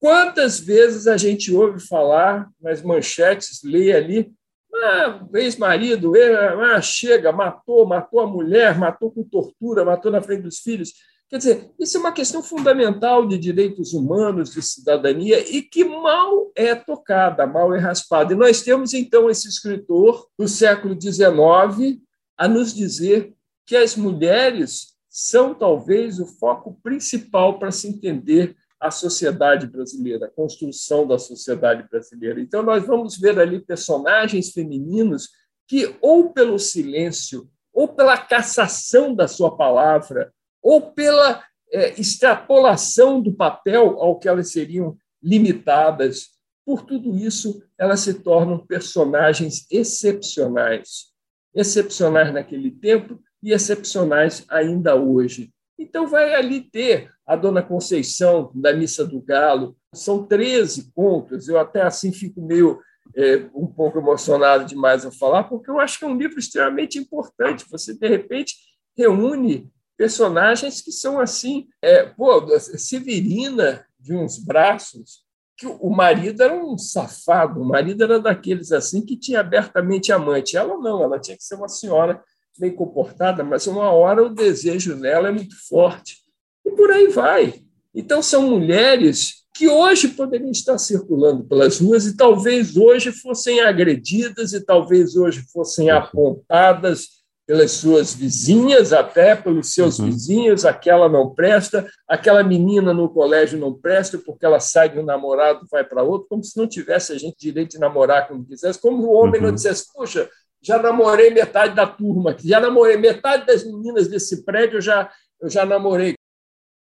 Quantas 0.00 0.58
vezes 0.58 1.06
a 1.06 1.16
gente 1.16 1.52
ouve 1.52 1.80
falar 1.80 2.48
nas 2.60 2.82
manchetes, 2.82 3.60
lê 3.62 3.92
ali, 3.92 4.32
ah, 4.74 5.26
ex-marido, 5.34 6.12
ah, 6.16 6.80
chega, 6.80 7.30
matou, 7.30 7.86
matou 7.86 8.20
a 8.20 8.26
mulher, 8.26 8.78
matou 8.78 9.10
com 9.10 9.22
tortura, 9.22 9.84
matou 9.84 10.10
na 10.10 10.22
frente 10.22 10.42
dos 10.42 10.60
filhos. 10.60 10.92
Quer 11.28 11.38
dizer, 11.38 11.70
isso 11.78 11.98
é 11.98 12.00
uma 12.00 12.12
questão 12.12 12.42
fundamental 12.42 13.26
de 13.26 13.36
direitos 13.36 13.92
humanos, 13.92 14.52
de 14.52 14.62
cidadania, 14.62 15.38
e 15.54 15.60
que 15.60 15.84
mal 15.84 16.50
é 16.54 16.74
tocada, 16.74 17.46
mal 17.46 17.74
é 17.74 17.78
raspada. 17.78 18.32
E 18.32 18.36
nós 18.36 18.62
temos, 18.62 18.94
então, 18.94 19.28
esse 19.28 19.46
escritor 19.46 20.26
do 20.38 20.48
século 20.48 20.98
XIX 20.98 22.00
a 22.36 22.48
nos 22.48 22.72
dizer 22.72 23.34
que 23.66 23.76
as 23.76 23.94
mulheres 23.94 24.97
são 25.20 25.52
talvez 25.52 26.20
o 26.20 26.26
foco 26.26 26.78
principal 26.80 27.58
para 27.58 27.72
se 27.72 27.88
entender 27.88 28.56
a 28.78 28.88
sociedade 28.88 29.66
brasileira, 29.66 30.26
a 30.26 30.30
construção 30.30 31.08
da 31.08 31.18
sociedade 31.18 31.88
brasileira. 31.90 32.40
Então, 32.40 32.62
nós 32.62 32.86
vamos 32.86 33.18
ver 33.18 33.36
ali 33.36 33.58
personagens 33.58 34.52
femininos 34.52 35.30
que, 35.66 35.92
ou 36.00 36.32
pelo 36.32 36.56
silêncio, 36.56 37.50
ou 37.72 37.88
pela 37.88 38.16
cassação 38.16 39.12
da 39.12 39.26
sua 39.26 39.56
palavra, 39.56 40.32
ou 40.62 40.92
pela 40.92 41.42
é, 41.72 42.00
extrapolação 42.00 43.20
do 43.20 43.34
papel 43.34 44.00
ao 44.00 44.20
que 44.20 44.28
elas 44.28 44.52
seriam 44.52 44.96
limitadas, 45.20 46.28
por 46.64 46.82
tudo 46.82 47.16
isso, 47.16 47.60
elas 47.76 47.98
se 48.00 48.14
tornam 48.14 48.64
personagens 48.64 49.66
excepcionais. 49.68 51.06
Excepcionais 51.52 52.32
naquele 52.32 52.70
tempo 52.70 53.20
e 53.42 53.52
excepcionais 53.52 54.44
ainda 54.48 54.94
hoje. 54.96 55.52
Então, 55.78 56.06
vai 56.08 56.34
ali 56.34 56.60
ter 56.60 57.10
a 57.26 57.36
Dona 57.36 57.62
Conceição, 57.62 58.50
da 58.54 58.72
Missa 58.72 59.06
do 59.06 59.20
Galo. 59.20 59.76
São 59.94 60.24
13 60.26 60.90
contos. 60.92 61.48
Eu 61.48 61.58
até 61.58 61.82
assim 61.82 62.12
fico 62.12 62.42
meio 62.42 62.80
é, 63.14 63.48
um 63.54 63.66
pouco 63.66 63.98
emocionado 63.98 64.64
demais 64.64 65.06
a 65.06 65.12
falar, 65.12 65.44
porque 65.44 65.70
eu 65.70 65.78
acho 65.78 65.98
que 65.98 66.04
é 66.04 66.08
um 66.08 66.16
livro 66.16 66.38
extremamente 66.38 66.98
importante. 66.98 67.64
Você, 67.70 67.94
de 67.94 68.08
repente, 68.08 68.56
reúne 68.96 69.70
personagens 69.96 70.80
que 70.80 70.90
são 70.90 71.20
assim. 71.20 71.68
É, 71.82 72.06
pô, 72.06 72.46
Severina, 72.58 73.86
de 73.98 74.14
uns 74.14 74.38
braços, 74.38 75.24
que 75.56 75.66
o 75.66 75.90
marido 75.90 76.42
era 76.42 76.54
um 76.54 76.78
safado, 76.78 77.60
o 77.60 77.64
marido 77.64 78.04
era 78.04 78.20
daqueles 78.20 78.70
assim 78.70 79.04
que 79.04 79.16
tinha 79.16 79.40
abertamente 79.40 80.12
amante. 80.12 80.56
Ela 80.56 80.78
não, 80.78 81.02
ela 81.02 81.18
tinha 81.18 81.36
que 81.36 81.42
ser 81.42 81.56
uma 81.56 81.68
senhora 81.68 82.22
bem 82.58 82.70
comportada, 82.70 83.44
mas 83.44 83.66
uma 83.66 83.90
hora 83.90 84.22
o 84.22 84.34
desejo 84.34 84.96
nela 84.96 85.28
é 85.28 85.32
muito 85.32 85.56
forte. 85.68 86.16
E 86.64 86.70
por 86.70 86.90
aí 86.90 87.08
vai. 87.08 87.54
Então, 87.94 88.22
são 88.22 88.42
mulheres 88.42 89.44
que 89.54 89.68
hoje 89.68 90.08
poderiam 90.08 90.50
estar 90.50 90.78
circulando 90.78 91.44
pelas 91.44 91.80
ruas 91.80 92.06
e 92.06 92.16
talvez 92.16 92.76
hoje 92.76 93.10
fossem 93.10 93.60
agredidas 93.60 94.52
e 94.52 94.60
talvez 94.60 95.16
hoje 95.16 95.44
fossem 95.52 95.90
apontadas 95.90 97.18
pelas 97.48 97.72
suas 97.72 98.14
vizinhas, 98.14 98.92
até 98.92 99.34
pelos 99.34 99.72
seus 99.72 99.98
uhum. 99.98 100.04
vizinhos, 100.04 100.66
aquela 100.66 101.08
não 101.08 101.34
presta, 101.34 101.88
aquela 102.06 102.44
menina 102.44 102.92
no 102.92 103.08
colégio 103.08 103.58
não 103.58 103.72
presta 103.72 104.18
porque 104.18 104.44
ela 104.44 104.60
sai 104.60 104.90
de 104.90 104.98
um 104.98 105.04
namorado 105.04 105.66
vai 105.70 105.82
para 105.82 106.02
outro, 106.02 106.28
como 106.28 106.44
se 106.44 106.58
não 106.58 106.68
tivesse 106.68 107.10
a 107.12 107.18
gente 107.18 107.38
direito 107.38 107.70
de 107.70 107.78
namorar 107.78 108.28
quando 108.28 108.46
quisesse, 108.46 108.78
como 108.78 109.02
o 109.02 109.12
homem 109.12 109.40
uhum. 109.40 109.46
não 109.46 109.54
dissesse, 109.54 109.90
puxa, 109.92 110.28
já 110.62 110.80
namorei 110.80 111.30
metade 111.30 111.74
da 111.74 111.86
turma, 111.86 112.36
já 112.38 112.60
namorei 112.60 112.96
metade 112.96 113.46
das 113.46 113.64
meninas 113.64 114.08
desse 114.08 114.44
prédio, 114.44 114.78
eu 114.78 114.80
já, 114.80 115.10
eu 115.40 115.48
já 115.48 115.64
namorei. 115.64 116.14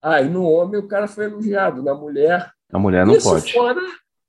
Aí 0.02 0.26
ah, 0.26 0.28
no 0.28 0.44
homem 0.44 0.78
o 0.78 0.86
cara 0.86 1.08
foi 1.08 1.24
elogiado, 1.24 1.82
na 1.82 1.94
mulher. 1.94 2.52
A 2.72 2.78
mulher 2.78 3.04
não 3.04 3.16
Isso 3.16 3.28
pode. 3.28 3.52
Fora, 3.52 3.80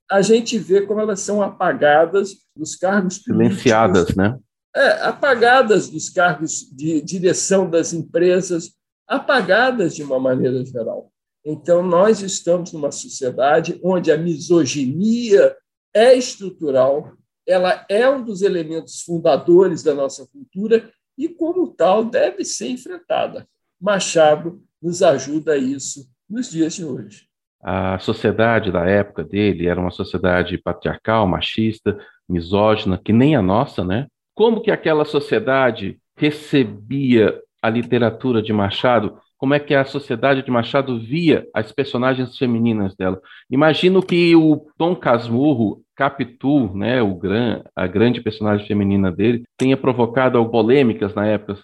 a 0.10 0.22
gente 0.22 0.58
vê 0.58 0.82
como 0.82 1.00
elas 1.00 1.20
são 1.20 1.42
apagadas 1.42 2.32
dos 2.56 2.76
cargos 2.76 3.18
silenciadas, 3.18 4.16
né? 4.16 4.38
É, 4.76 5.04
apagadas 5.04 5.90
dos 5.90 6.10
cargos 6.10 6.62
de 6.72 7.02
direção 7.02 7.70
das 7.70 7.94
empresas, 7.94 8.72
apagadas 9.08 9.96
de 9.96 10.04
uma 10.04 10.20
maneira 10.20 10.64
geral. 10.66 11.12
Então, 11.46 11.82
nós 11.82 12.22
estamos 12.22 12.74
numa 12.74 12.92
sociedade 12.92 13.80
onde 13.84 14.12
a 14.12 14.18
misoginia 14.18 15.56
é 15.94 16.14
estrutural, 16.16 17.14
ela 17.50 17.84
é 17.90 18.08
um 18.08 18.24
dos 18.24 18.44
elementos 18.44 19.02
fundadores 19.02 19.82
da 19.82 19.96
nossa 19.96 20.28
cultura 20.28 20.92
e, 21.18 21.28
como 21.28 21.68
tal, 21.68 22.06
deve 22.06 22.46
ser 22.46 22.70
enfrentada. 22.70 23.48
Machado 23.82 24.62
nos 24.82 25.02
ajuda 25.02 25.54
a 25.54 25.58
isso 25.58 26.08
nos 26.30 26.52
dias 26.52 26.76
de 26.76 26.86
hoje. 26.86 27.28
A 27.62 27.98
sociedade 27.98 28.72
da 28.72 28.86
época 28.86 29.24
dele 29.24 29.68
era 29.68 29.82
uma 29.82 29.90
sociedade 29.90 30.58
patriarcal, 30.60 31.28
machista, 31.28 31.98
misógina, 32.28 33.02
que 33.04 33.12
nem 33.12 33.36
a 33.36 33.42
nossa, 33.42 33.84
né? 33.84 34.08
Como 34.36 34.62
que 34.62 34.70
aquela 34.72 35.04
sociedade 35.04 36.00
recebia 36.16 37.42
a 37.62 37.70
literatura 37.70 38.42
de 38.42 38.54
Machado? 38.54 39.18
Como 39.38 39.54
é 39.54 39.60
que 39.60 39.74
a 39.74 39.84
sociedade 39.84 40.44
de 40.44 40.52
Machado 40.52 41.00
via 41.00 41.48
as 41.54 41.72
personagens 41.72 42.38
femininas 42.38 42.96
dela? 42.96 43.20
Imagino 43.50 44.02
que 44.02 44.36
o 44.36 44.68
Tom 44.78 44.96
Casmurro, 44.96 45.82
Capitu, 46.00 46.74
né, 46.74 47.02
o 47.02 47.14
gran, 47.14 47.62
a 47.76 47.86
grande 47.86 48.22
personagem 48.22 48.66
feminina 48.66 49.12
dele, 49.12 49.44
tenha 49.58 49.76
provocado 49.76 50.50
polêmicas 50.50 51.14
na 51.14 51.28
época. 51.28 51.62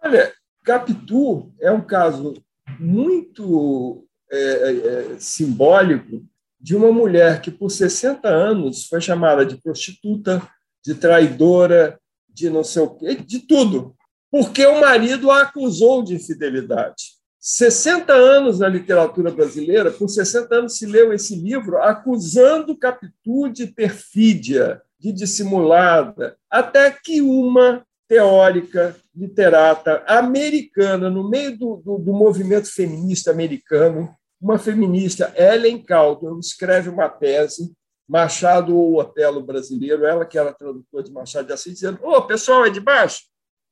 Olha, 0.00 0.32
Capitu 0.62 1.52
é 1.60 1.72
um 1.72 1.80
caso 1.80 2.34
muito 2.78 4.06
é, 4.30 4.38
é, 4.38 4.70
é 4.76 5.18
simbólico 5.18 6.22
de 6.60 6.76
uma 6.76 6.92
mulher 6.92 7.40
que, 7.40 7.50
por 7.50 7.68
60 7.68 8.28
anos, 8.28 8.86
foi 8.86 9.00
chamada 9.00 9.44
de 9.44 9.60
prostituta, 9.60 10.40
de 10.84 10.94
traidora, 10.94 11.98
de 12.28 12.48
não 12.48 12.62
sei 12.62 12.82
o 12.82 12.90
quê, 12.90 13.16
de 13.16 13.40
tudo, 13.40 13.96
porque 14.30 14.64
o 14.64 14.80
marido 14.80 15.32
a 15.32 15.42
acusou 15.42 16.04
de 16.04 16.14
infidelidade. 16.14 17.13
60 17.46 18.10
anos 18.10 18.60
na 18.60 18.68
literatura 18.68 19.30
brasileira, 19.30 19.90
por 19.90 20.08
60 20.08 20.54
anos 20.54 20.78
se 20.78 20.86
leu 20.86 21.12
esse 21.12 21.36
livro 21.36 21.76
acusando 21.76 22.74
Capitu 22.74 23.50
de 23.50 23.66
perfídia, 23.66 24.80
de 24.98 25.12
dissimulada, 25.12 26.38
até 26.50 26.90
que 26.90 27.20
uma 27.20 27.84
teórica, 28.08 28.96
literata 29.14 30.02
americana, 30.06 31.10
no 31.10 31.28
meio 31.28 31.58
do, 31.58 31.76
do, 31.84 31.98
do 31.98 32.12
movimento 32.14 32.72
feminista 32.72 33.30
americano, 33.30 34.16
uma 34.40 34.58
feminista, 34.58 35.30
Ellen 35.36 35.82
Caldwell, 35.82 36.38
escreve 36.38 36.88
uma 36.88 37.10
tese 37.10 37.74
Machado 38.08 38.74
ou 38.74 38.98
Otelo 38.98 39.42
brasileiro, 39.42 40.06
ela 40.06 40.24
que 40.24 40.38
era 40.38 40.52
tradutora 40.52 41.04
de 41.04 41.12
Machado 41.12 41.46
de 41.46 41.52
Assis, 41.52 41.74
dizendo: 41.74 41.98
Ô, 42.02 42.16
oh, 42.16 42.22
pessoal 42.22 42.64
é 42.64 42.70
de 42.70 42.80
baixo, 42.80 43.24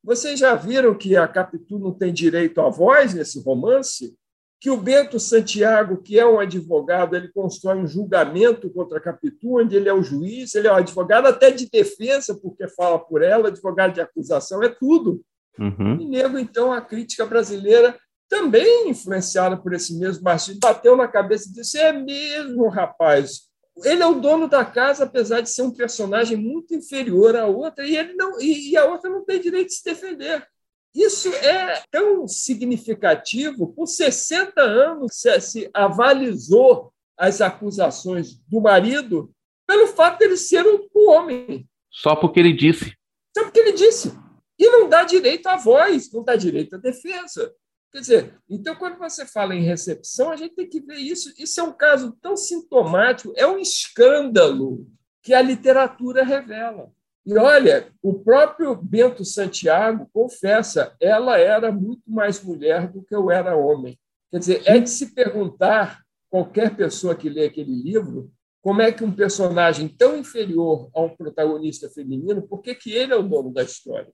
vocês 0.03 0.39
já 0.39 0.55
viram 0.55 0.95
que 0.95 1.17
a 1.17 1.29
Capitu 1.29 1.79
não 1.79 1.93
tem 1.93 2.13
direito 2.13 2.61
à 2.61 2.69
voz 2.69 3.15
nesse 3.15 3.41
romance? 3.41 4.17
Que 4.61 4.71
o 4.71 4.77
Bento 4.77 5.19
Santiago, 5.19 6.03
que 6.03 6.19
é 6.19 6.27
um 6.27 6.39
advogado, 6.39 7.17
ele 7.17 7.29
constrói 7.29 7.79
um 7.79 7.87
julgamento 7.87 8.71
contra 8.71 8.99
a 8.99 9.01
Capitu, 9.01 9.59
onde 9.61 9.75
ele 9.75 9.89
é 9.89 9.93
o 9.93 10.03
juiz, 10.03 10.55
ele 10.55 10.69
é 10.69 10.73
o 10.73 10.77
advogado 10.77 11.27
até 11.27 11.51
de 11.51 11.69
defesa, 11.69 12.39
porque 12.41 12.69
fala 12.69 12.99
por 12.99 13.23
ela, 13.23 13.49
advogado 13.49 13.95
de 13.95 14.01
acusação, 14.01 14.63
é 14.63 14.69
tudo. 14.69 15.21
Uhum. 15.59 16.01
E 16.01 16.07
nego, 16.07 16.39
então, 16.39 16.73
a 16.73 16.81
crítica 16.81 17.27
brasileira, 17.27 17.99
também 18.29 18.89
influenciada 18.89 19.57
por 19.57 19.75
esse 19.75 19.99
mesmo 19.99 20.23
machismo, 20.25 20.61
bateu 20.61 20.97
na 20.97 21.07
cabeça 21.07 21.49
e 21.49 21.53
disse: 21.53 21.79
é 21.79 21.93
mesmo, 21.93 22.69
rapaz, 22.69 23.52
ele 23.85 24.03
é 24.03 24.07
o 24.07 24.21
dono 24.21 24.49
da 24.49 24.65
casa, 24.65 25.05
apesar 25.05 25.41
de 25.41 25.51
ser 25.51 25.63
um 25.63 25.71
personagem 25.71 26.37
muito 26.37 26.75
inferior 26.75 27.37
à 27.37 27.47
outra, 27.47 27.87
e, 27.87 27.97
ele 27.97 28.13
não, 28.15 28.41
e, 28.41 28.77
a 28.77 28.85
outra 28.85 29.09
não 29.09 29.25
tem 29.25 29.41
direito 29.41 29.69
de 29.69 29.75
se 29.75 29.85
defender. 29.85 30.47
Isso 30.95 31.33
é 31.35 31.83
tão 31.91 32.29
significativo. 32.29 33.73
Por 33.73 33.87
60 33.87 34.61
anos 34.61 35.15
se, 35.15 35.41
se 35.41 35.71
avalizou 35.73 36.93
as 37.17 37.41
acusações 37.41 38.35
do 38.47 38.61
marido 38.61 39.33
pelo 39.67 39.87
fato 39.87 40.19
de 40.19 40.27
ele 40.27 40.37
ser 40.37 40.67
um, 40.67 40.87
um 40.95 41.11
homem. 41.11 41.67
Só 41.91 42.15
porque 42.15 42.41
ele 42.41 42.53
disse. 42.53 42.95
Só 43.35 43.45
porque 43.45 43.61
ele 43.61 43.73
disse. 43.73 44.13
E 44.59 44.69
não 44.69 44.89
dá 44.89 45.03
direito 45.05 45.47
à 45.47 45.57
voz, 45.57 46.13
não 46.13 46.23
dá 46.23 46.37
direito 46.37 46.77
à 46.77 46.79
defesa. 46.79 47.55
Quer 47.93 48.01
dizer, 48.01 48.35
então, 48.49 48.75
quando 48.75 48.99
você 48.99 49.27
fala 49.27 49.55
em 49.55 49.63
recepção, 49.63 50.31
a 50.31 50.37
gente 50.37 50.55
tem 50.55 50.69
que 50.69 50.81
ver 50.81 50.97
isso. 50.97 51.33
Isso 51.39 51.61
é 51.61 51.63
um 51.63 51.73
caso 51.73 52.17
tão 52.23 52.37
sintomático, 52.37 53.35
é 53.37 53.47
um 53.47 53.59
escândalo 53.59 54.87
que 55.23 55.35
a 55.35 55.43
literatura 55.43 56.25
revela. 56.25 56.91
E 57.25 57.37
olha, 57.37 57.93
o 58.03 58.15
próprio 58.15 58.75
Bento 58.75 59.25
Santiago 59.25 60.09
confessa, 60.13 60.97
ela 60.99 61.39
era 61.39 61.71
muito 61.71 62.11
mais 62.11 62.43
mulher 62.43 62.91
do 62.91 63.03
que 63.03 63.15
eu 63.15 63.31
era 63.31 63.55
homem. 63.55 63.99
Quer 64.31 64.39
dizer, 64.39 64.63
é 64.65 64.79
de 64.79 64.89
se 64.89 65.15
perguntar, 65.15 66.03
qualquer 66.31 66.75
pessoa 66.75 67.15
que 67.15 67.29
lê 67.29 67.45
aquele 67.45 67.75
livro, 67.75 68.33
como 68.63 68.81
é 68.81 68.91
que 68.91 69.05
um 69.05 69.13
personagem 69.13 69.87
tão 69.87 70.17
inferior 70.17 70.89
a 70.95 71.03
um 71.03 71.15
protagonista 71.15 71.91
feminino, 71.91 72.41
por 72.41 72.63
que, 72.63 72.75
que 72.75 72.91
ele 72.91 73.13
é 73.13 73.17
o 73.17 73.23
dono 73.23 73.53
da 73.53 73.63
história? 73.63 74.11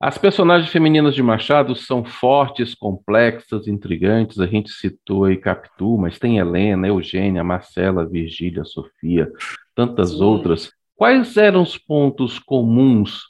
As 0.00 0.16
personagens 0.16 0.72
femininas 0.72 1.14
de 1.14 1.22
Machado 1.22 1.76
são 1.76 2.02
fortes, 2.02 2.74
complexas, 2.74 3.68
intrigantes. 3.68 4.40
A 4.40 4.46
gente 4.46 4.70
citou 4.70 5.24
aí 5.24 5.36
Capitu, 5.36 5.98
mas 5.98 6.18
tem 6.18 6.38
Helena, 6.38 6.88
Eugênia, 6.88 7.44
Marcela, 7.44 8.08
Virgília, 8.08 8.64
Sofia, 8.64 9.30
tantas 9.74 10.12
Sim. 10.12 10.22
outras. 10.22 10.72
Quais 10.96 11.36
eram 11.36 11.60
os 11.62 11.76
pontos 11.76 12.38
comuns 12.38 13.24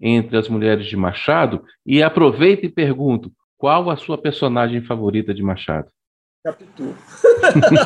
entre 0.00 0.36
as 0.36 0.48
mulheres 0.48 0.86
de 0.86 0.96
Machado? 0.96 1.64
E 1.84 2.04
aproveito 2.04 2.64
e 2.66 2.68
pergunto, 2.68 3.32
qual 3.58 3.90
a 3.90 3.96
sua 3.96 4.16
personagem 4.16 4.80
favorita 4.80 5.34
de 5.34 5.42
Machado? 5.42 5.90
Capitu. 6.44 6.94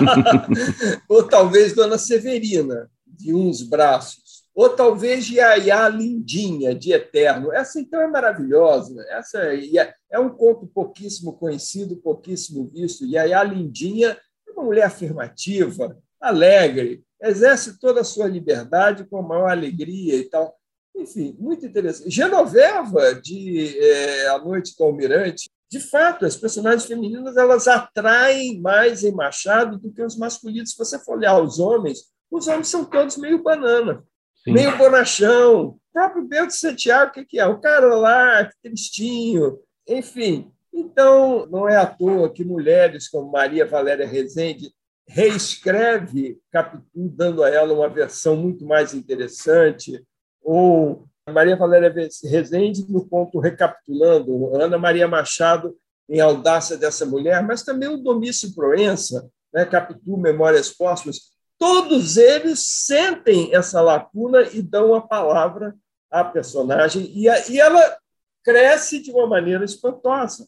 Ou 1.08 1.22
talvez 1.22 1.74
Dona 1.74 1.96
Severina, 1.96 2.90
de 3.06 3.32
uns 3.34 3.62
braços 3.62 4.25
ou 4.56 4.70
talvez 4.70 5.28
Yaya 5.28 5.86
Lindinha, 5.90 6.74
de 6.74 6.90
Eterno. 6.90 7.52
Essa, 7.52 7.78
então, 7.78 8.00
é 8.00 8.06
maravilhosa. 8.06 9.04
Essa 9.10 9.54
é, 9.54 9.94
é 10.10 10.18
um 10.18 10.30
conto 10.30 10.66
pouquíssimo 10.66 11.34
conhecido, 11.34 11.94
pouquíssimo 11.98 12.66
visto. 12.72 13.04
Yaya 13.04 13.42
Lindinha 13.42 14.16
é 14.48 14.50
uma 14.52 14.64
mulher 14.64 14.84
afirmativa, 14.84 15.98
alegre, 16.18 17.04
exerce 17.22 17.78
toda 17.78 18.00
a 18.00 18.04
sua 18.04 18.26
liberdade 18.28 19.04
com 19.04 19.18
a 19.18 19.22
maior 19.22 19.50
alegria 19.50 20.16
e 20.16 20.24
tal. 20.24 20.56
Enfim, 20.96 21.36
muito 21.38 21.66
interessante. 21.66 22.10
Genoveva, 22.10 23.14
de 23.14 23.78
é, 23.78 24.28
A 24.28 24.38
Noite 24.38 24.74
do 24.74 24.84
Almirante, 24.84 25.50
de 25.70 25.80
fato, 25.80 26.24
as 26.24 26.34
personagens 26.34 26.86
femininas 26.86 27.36
elas 27.36 27.68
atraem 27.68 28.58
mais 28.58 29.04
em 29.04 29.12
Machado 29.12 29.78
do 29.78 29.92
que 29.92 30.00
os 30.00 30.16
masculinos. 30.16 30.70
Se 30.70 30.78
você 30.78 30.98
for 30.98 31.18
olhar 31.18 31.38
os 31.38 31.58
homens, 31.58 32.04
os 32.30 32.46
homens 32.46 32.68
são 32.68 32.86
todos 32.86 33.18
meio 33.18 33.42
banana. 33.42 34.02
Sim. 34.46 34.52
meio 34.52 34.78
bonachão. 34.78 35.66
O 35.66 35.78
próprio 35.92 36.22
Bento 36.22 36.52
Santiago, 36.52 37.10
o 37.10 37.14
que, 37.14 37.24
que 37.24 37.38
é? 37.40 37.46
O 37.46 37.58
cara 37.58 37.94
lá, 37.96 38.48
tristinho, 38.62 39.58
enfim. 39.88 40.50
Então, 40.72 41.46
não 41.46 41.68
é 41.68 41.76
à 41.76 41.86
toa 41.86 42.32
que 42.32 42.44
mulheres 42.44 43.08
como 43.08 43.32
Maria 43.32 43.66
Valéria 43.66 44.06
Rezende 44.06 44.70
reescreve 45.08 46.38
Capitu, 46.50 46.84
dando 46.94 47.42
a 47.42 47.50
ela 47.50 47.72
uma 47.72 47.88
versão 47.88 48.36
muito 48.36 48.64
mais 48.64 48.92
interessante, 48.92 50.04
ou 50.42 51.06
Maria 51.28 51.56
Valéria 51.56 51.92
Rezende 52.24 52.86
no 52.88 53.04
ponto 53.06 53.40
recapitulando, 53.40 54.54
Ana 54.54 54.78
Maria 54.78 55.08
Machado 55.08 55.76
em 56.08 56.20
Audácia 56.20 56.76
dessa 56.76 57.04
Mulher, 57.04 57.42
mas 57.42 57.64
também 57.64 57.88
o 57.88 57.96
Domício 57.96 58.54
Proença, 58.54 59.28
né, 59.52 59.64
Capitu, 59.64 60.16
Memórias 60.16 60.70
Póstumas, 60.70 61.35
todos 61.58 62.16
eles 62.16 62.60
sentem 62.84 63.54
essa 63.54 63.80
lacuna 63.80 64.42
e 64.42 64.62
dão 64.62 64.94
a 64.94 65.00
palavra 65.00 65.74
à 66.10 66.24
personagem, 66.24 67.10
e, 67.14 67.28
a, 67.28 67.48
e 67.48 67.58
ela 67.58 67.98
cresce 68.44 69.00
de 69.00 69.10
uma 69.10 69.26
maneira 69.26 69.64
espantosa. 69.64 70.46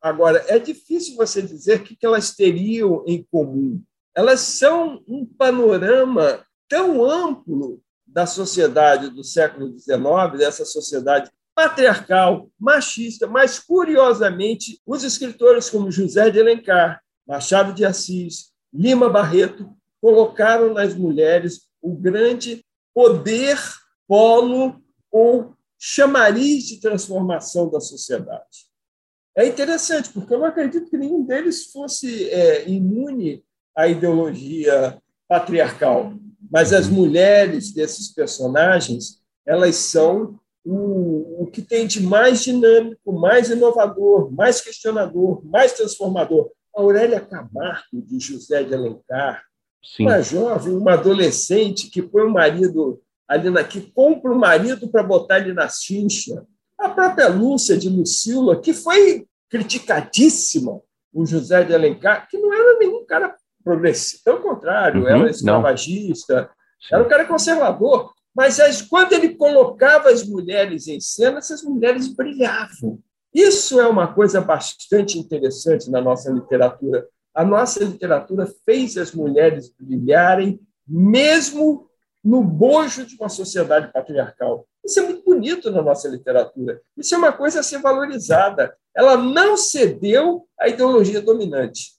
Agora, 0.00 0.44
é 0.48 0.58
difícil 0.58 1.16
você 1.16 1.40
dizer 1.40 1.80
o 1.80 1.84
que 1.84 1.96
elas 2.04 2.34
teriam 2.34 3.04
em 3.06 3.22
comum. 3.30 3.82
Elas 4.14 4.40
são 4.40 5.02
um 5.08 5.26
panorama 5.26 6.44
tão 6.68 7.04
amplo 7.04 7.82
da 8.06 8.26
sociedade 8.26 9.10
do 9.10 9.24
século 9.24 9.78
XIX, 9.78 10.38
dessa 10.38 10.64
sociedade 10.64 11.30
patriarcal, 11.54 12.50
machista, 12.58 13.26
mas, 13.26 13.58
curiosamente, 13.58 14.80
os 14.86 15.04
escritores 15.04 15.70
como 15.70 15.90
José 15.90 16.30
de 16.30 16.40
Alencar, 16.40 17.00
Machado 17.26 17.72
de 17.72 17.84
Assis, 17.84 18.52
Lima 18.72 19.08
Barreto, 19.08 19.74
colocaram 20.04 20.74
nas 20.74 20.94
mulheres 20.94 21.62
o 21.80 21.94
grande 21.94 22.62
poder, 22.92 23.58
polo 24.06 24.78
ou 25.10 25.54
chamariz 25.78 26.64
de 26.64 26.78
transformação 26.78 27.70
da 27.70 27.80
sociedade. 27.80 28.68
É 29.34 29.46
interessante, 29.46 30.12
porque 30.12 30.34
eu 30.34 30.40
não 30.40 30.44
acredito 30.44 30.90
que 30.90 30.98
nenhum 30.98 31.24
deles 31.24 31.72
fosse 31.72 32.28
é, 32.28 32.68
imune 32.68 33.42
à 33.74 33.88
ideologia 33.88 35.00
patriarcal, 35.26 36.12
mas 36.52 36.74
as 36.74 36.86
mulheres 36.86 37.72
desses 37.72 38.12
personagens, 38.12 39.22
elas 39.46 39.76
são 39.76 40.38
o, 40.62 41.44
o 41.44 41.46
que 41.46 41.62
tem 41.62 41.86
de 41.86 42.02
mais 42.02 42.42
dinâmico, 42.44 43.10
mais 43.10 43.48
inovador, 43.48 44.30
mais 44.30 44.60
questionador, 44.60 45.42
mais 45.46 45.72
transformador. 45.72 46.52
A 46.76 46.82
Aurélia 46.82 47.22
Camargo, 47.22 48.02
de 48.02 48.20
José 48.20 48.62
de 48.64 48.74
Alencar, 48.74 49.42
Sim. 49.84 50.06
uma 50.06 50.22
jovem, 50.22 50.74
uma 50.74 50.94
adolescente 50.94 51.90
que 51.90 52.02
põe 52.02 52.22
o 52.22 52.32
marido 52.32 53.00
ali 53.28 53.50
na, 53.50 53.62
que 53.62 53.80
compra 53.80 54.32
o 54.32 54.38
marido 54.38 54.88
para 54.88 55.02
botar 55.02 55.38
ele 55.38 55.52
na 55.52 55.68
chincha. 55.68 56.44
A 56.78 56.88
própria 56.88 57.28
Lúcia 57.28 57.76
de 57.76 57.88
Lucila, 57.88 58.60
que 58.60 58.72
foi 58.72 59.26
criticadíssima, 59.48 60.80
o 61.12 61.24
José 61.24 61.62
de 61.62 61.74
Alencar, 61.74 62.28
que 62.28 62.36
não 62.38 62.52
era 62.52 62.78
nenhum 62.78 63.04
cara 63.06 63.36
progressista, 63.62 64.22
pelo 64.24 64.42
contrário, 64.42 65.02
uhum, 65.02 65.08
era 65.08 65.30
escravagista, 65.30 66.50
era 66.90 67.02
um 67.02 67.08
cara 67.08 67.24
conservador. 67.24 68.12
Mas 68.34 68.58
as, 68.58 68.82
quando 68.82 69.12
ele 69.12 69.36
colocava 69.36 70.10
as 70.10 70.26
mulheres 70.26 70.88
em 70.88 71.00
cena, 71.00 71.38
essas 71.38 71.62
mulheres 71.62 72.08
brilhavam. 72.08 72.98
Isso 73.32 73.80
é 73.80 73.86
uma 73.86 74.12
coisa 74.12 74.40
bastante 74.40 75.18
interessante 75.18 75.90
na 75.90 76.00
nossa 76.00 76.30
literatura. 76.30 77.06
A 77.34 77.44
nossa 77.44 77.82
literatura 77.82 78.46
fez 78.64 78.96
as 78.96 79.12
mulheres 79.12 79.74
brilharem, 79.78 80.60
mesmo 80.86 81.88
no 82.22 82.42
bojo 82.42 83.04
de 83.04 83.16
uma 83.16 83.28
sociedade 83.28 83.92
patriarcal. 83.92 84.66
Isso 84.84 85.00
é 85.00 85.02
muito 85.02 85.24
bonito 85.24 85.70
na 85.70 85.82
nossa 85.82 86.08
literatura. 86.08 86.80
Isso 86.96 87.14
é 87.14 87.18
uma 87.18 87.32
coisa 87.32 87.60
a 87.60 87.62
ser 87.62 87.78
valorizada. 87.80 88.74
Ela 88.94 89.16
não 89.16 89.56
cedeu 89.56 90.46
à 90.58 90.68
ideologia 90.68 91.20
dominante. 91.20 91.94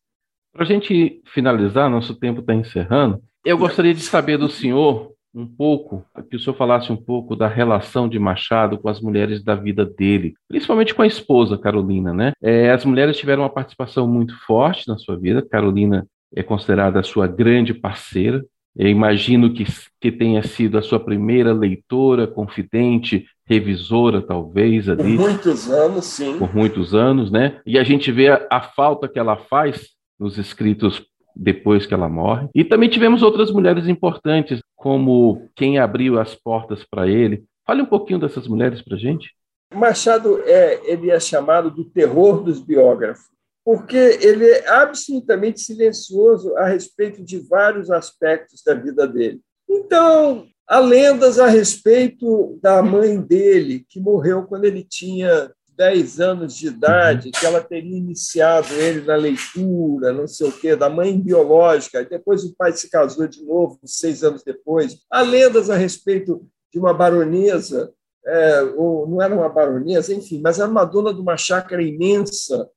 Para 0.54 0.64
a 0.64 0.68
gente 0.68 1.22
finalizar, 1.34 1.90
nosso 1.90 2.16
tempo 2.16 2.40
está 2.40 2.54
encerrando. 2.54 3.22
Eu 3.44 3.58
gostaria 3.58 3.94
de 3.94 4.02
saber 4.02 4.38
do 4.38 4.50
senhor 4.50 5.15
um 5.36 5.46
pouco, 5.46 6.04
que 6.30 6.38
o 6.38 6.40
senhor 6.40 6.56
falasse 6.56 6.92
um 6.92 6.96
pouco 6.96 7.36
da 7.36 7.48
relação 7.48 8.08
de 8.08 8.18
Machado 8.18 8.78
com 8.78 8.88
as 8.88 9.02
mulheres 9.02 9.44
da 9.44 9.54
vida 9.54 9.86
dele, 9.86 10.34
principalmente 10.48 10.96
com 10.96 11.02
a 11.02 11.08
esposa 11.08 11.58
Carolina, 11.58 12.14
né? 12.14 12.32
É, 12.42 12.72
as 12.72 12.86
mulheres 12.86 13.18
tiveram 13.18 13.44
uma 13.44 13.50
participação 13.50 14.08
muito 14.08 14.34
forte 14.46 14.88
na 14.88 14.98
sua 14.98 15.18
vida. 15.18 15.46
Carolina 15.46 16.08
é 16.34 16.42
considerada 16.42 17.00
a 17.00 17.04
sua 17.04 17.28
grande 17.28 17.74
parceira, 17.74 18.44
eu 18.76 18.90
imagino 18.90 19.54
que, 19.54 19.66
que 20.02 20.12
tenha 20.12 20.44
sido 20.44 20.78
a 20.78 20.82
sua 20.82 21.00
primeira 21.00 21.54
leitora, 21.54 22.28
confidente, 22.28 23.26
revisora, 23.48 24.22
talvez, 24.22 24.90
ali. 24.90 25.16
Por 25.16 25.30
muitos 25.30 25.70
anos, 25.72 26.06
sim. 26.06 26.38
Por 26.38 26.54
muitos 26.54 26.94
anos, 26.94 27.32
né? 27.32 27.62
E 27.66 27.80
a 27.80 27.84
gente 27.84 28.12
vê 28.12 28.28
a, 28.28 28.46
a 28.52 28.60
falta 28.60 29.08
que 29.08 29.18
ela 29.18 29.38
faz 29.38 29.92
nos 30.20 30.38
escritos 30.38 31.02
depois 31.36 31.86
que 31.86 31.94
ela 31.94 32.08
morre. 32.08 32.48
E 32.54 32.64
também 32.64 32.90
tivemos 32.90 33.22
outras 33.22 33.52
mulheres 33.52 33.88
importantes, 33.88 34.62
como 34.76 35.50
quem 35.56 35.78
abriu 35.78 36.20
as 36.20 36.36
portas 36.36 36.84
para 36.84 37.08
ele. 37.08 37.44
Fale 37.66 37.82
um 37.82 37.86
pouquinho 37.86 38.20
dessas 38.20 38.48
mulheres 38.48 38.82
para 38.82 38.98
gente. 38.98 39.30
Machado 39.74 40.40
é, 40.46 40.80
ele 40.92 41.10
é 41.10 41.20
chamado 41.20 41.70
do 41.72 41.84
terror 41.86 42.44
dos 42.44 42.60
biógrafos 42.62 43.36
porque 43.66 43.98
ele 43.98 44.46
é 44.46 44.70
absolutamente 44.70 45.60
silencioso 45.60 46.56
a 46.56 46.68
respeito 46.68 47.24
de 47.24 47.40
vários 47.40 47.90
aspectos 47.90 48.62
da 48.64 48.76
vida 48.76 49.08
dele. 49.08 49.42
Então, 49.68 50.46
há 50.68 50.78
lendas 50.78 51.40
a 51.40 51.48
respeito 51.48 52.60
da 52.62 52.84
mãe 52.84 53.20
dele, 53.20 53.84
que 53.90 54.00
morreu 54.00 54.44
quando 54.44 54.66
ele 54.66 54.86
tinha 54.88 55.52
10 55.76 56.20
anos 56.20 56.56
de 56.56 56.68
idade, 56.68 57.32
que 57.32 57.46
ela 57.46 57.62
teria 57.62 57.98
iniciado 57.98 58.74
ele 58.74 59.02
na 59.02 59.16
leitura, 59.16 60.14
não 60.14 60.28
sei 60.28 60.48
o 60.48 60.52
quê, 60.52 60.76
da 60.76 60.90
mãe 60.90 61.20
biológica, 61.20 62.02
e 62.02 62.10
depois 62.10 62.44
o 62.44 62.56
pai 62.56 62.72
se 62.74 62.90
casou 62.90 63.28
de 63.28 63.44
novo, 63.44 63.80
seis 63.86 64.24
anos 64.24 64.44
depois. 64.44 64.98
Há 65.10 65.22
lendas 65.22 65.70
a 65.70 65.76
respeito 65.76 66.48
de 66.72 66.80
uma 66.80 66.94
baronesa, 66.94 67.94
é, 68.26 68.62
ou 68.76 69.08
não 69.08 69.22
era 69.22 69.36
uma 69.36 69.50
baronesa, 69.50 70.14
enfim, 70.14 70.42
mas 70.42 70.60
era 70.60 70.70
uma 70.70 70.86
dona 70.86 71.14
de 71.14 71.22
uma 71.22 71.38
chácara 71.38 71.82
imensa 71.82 72.70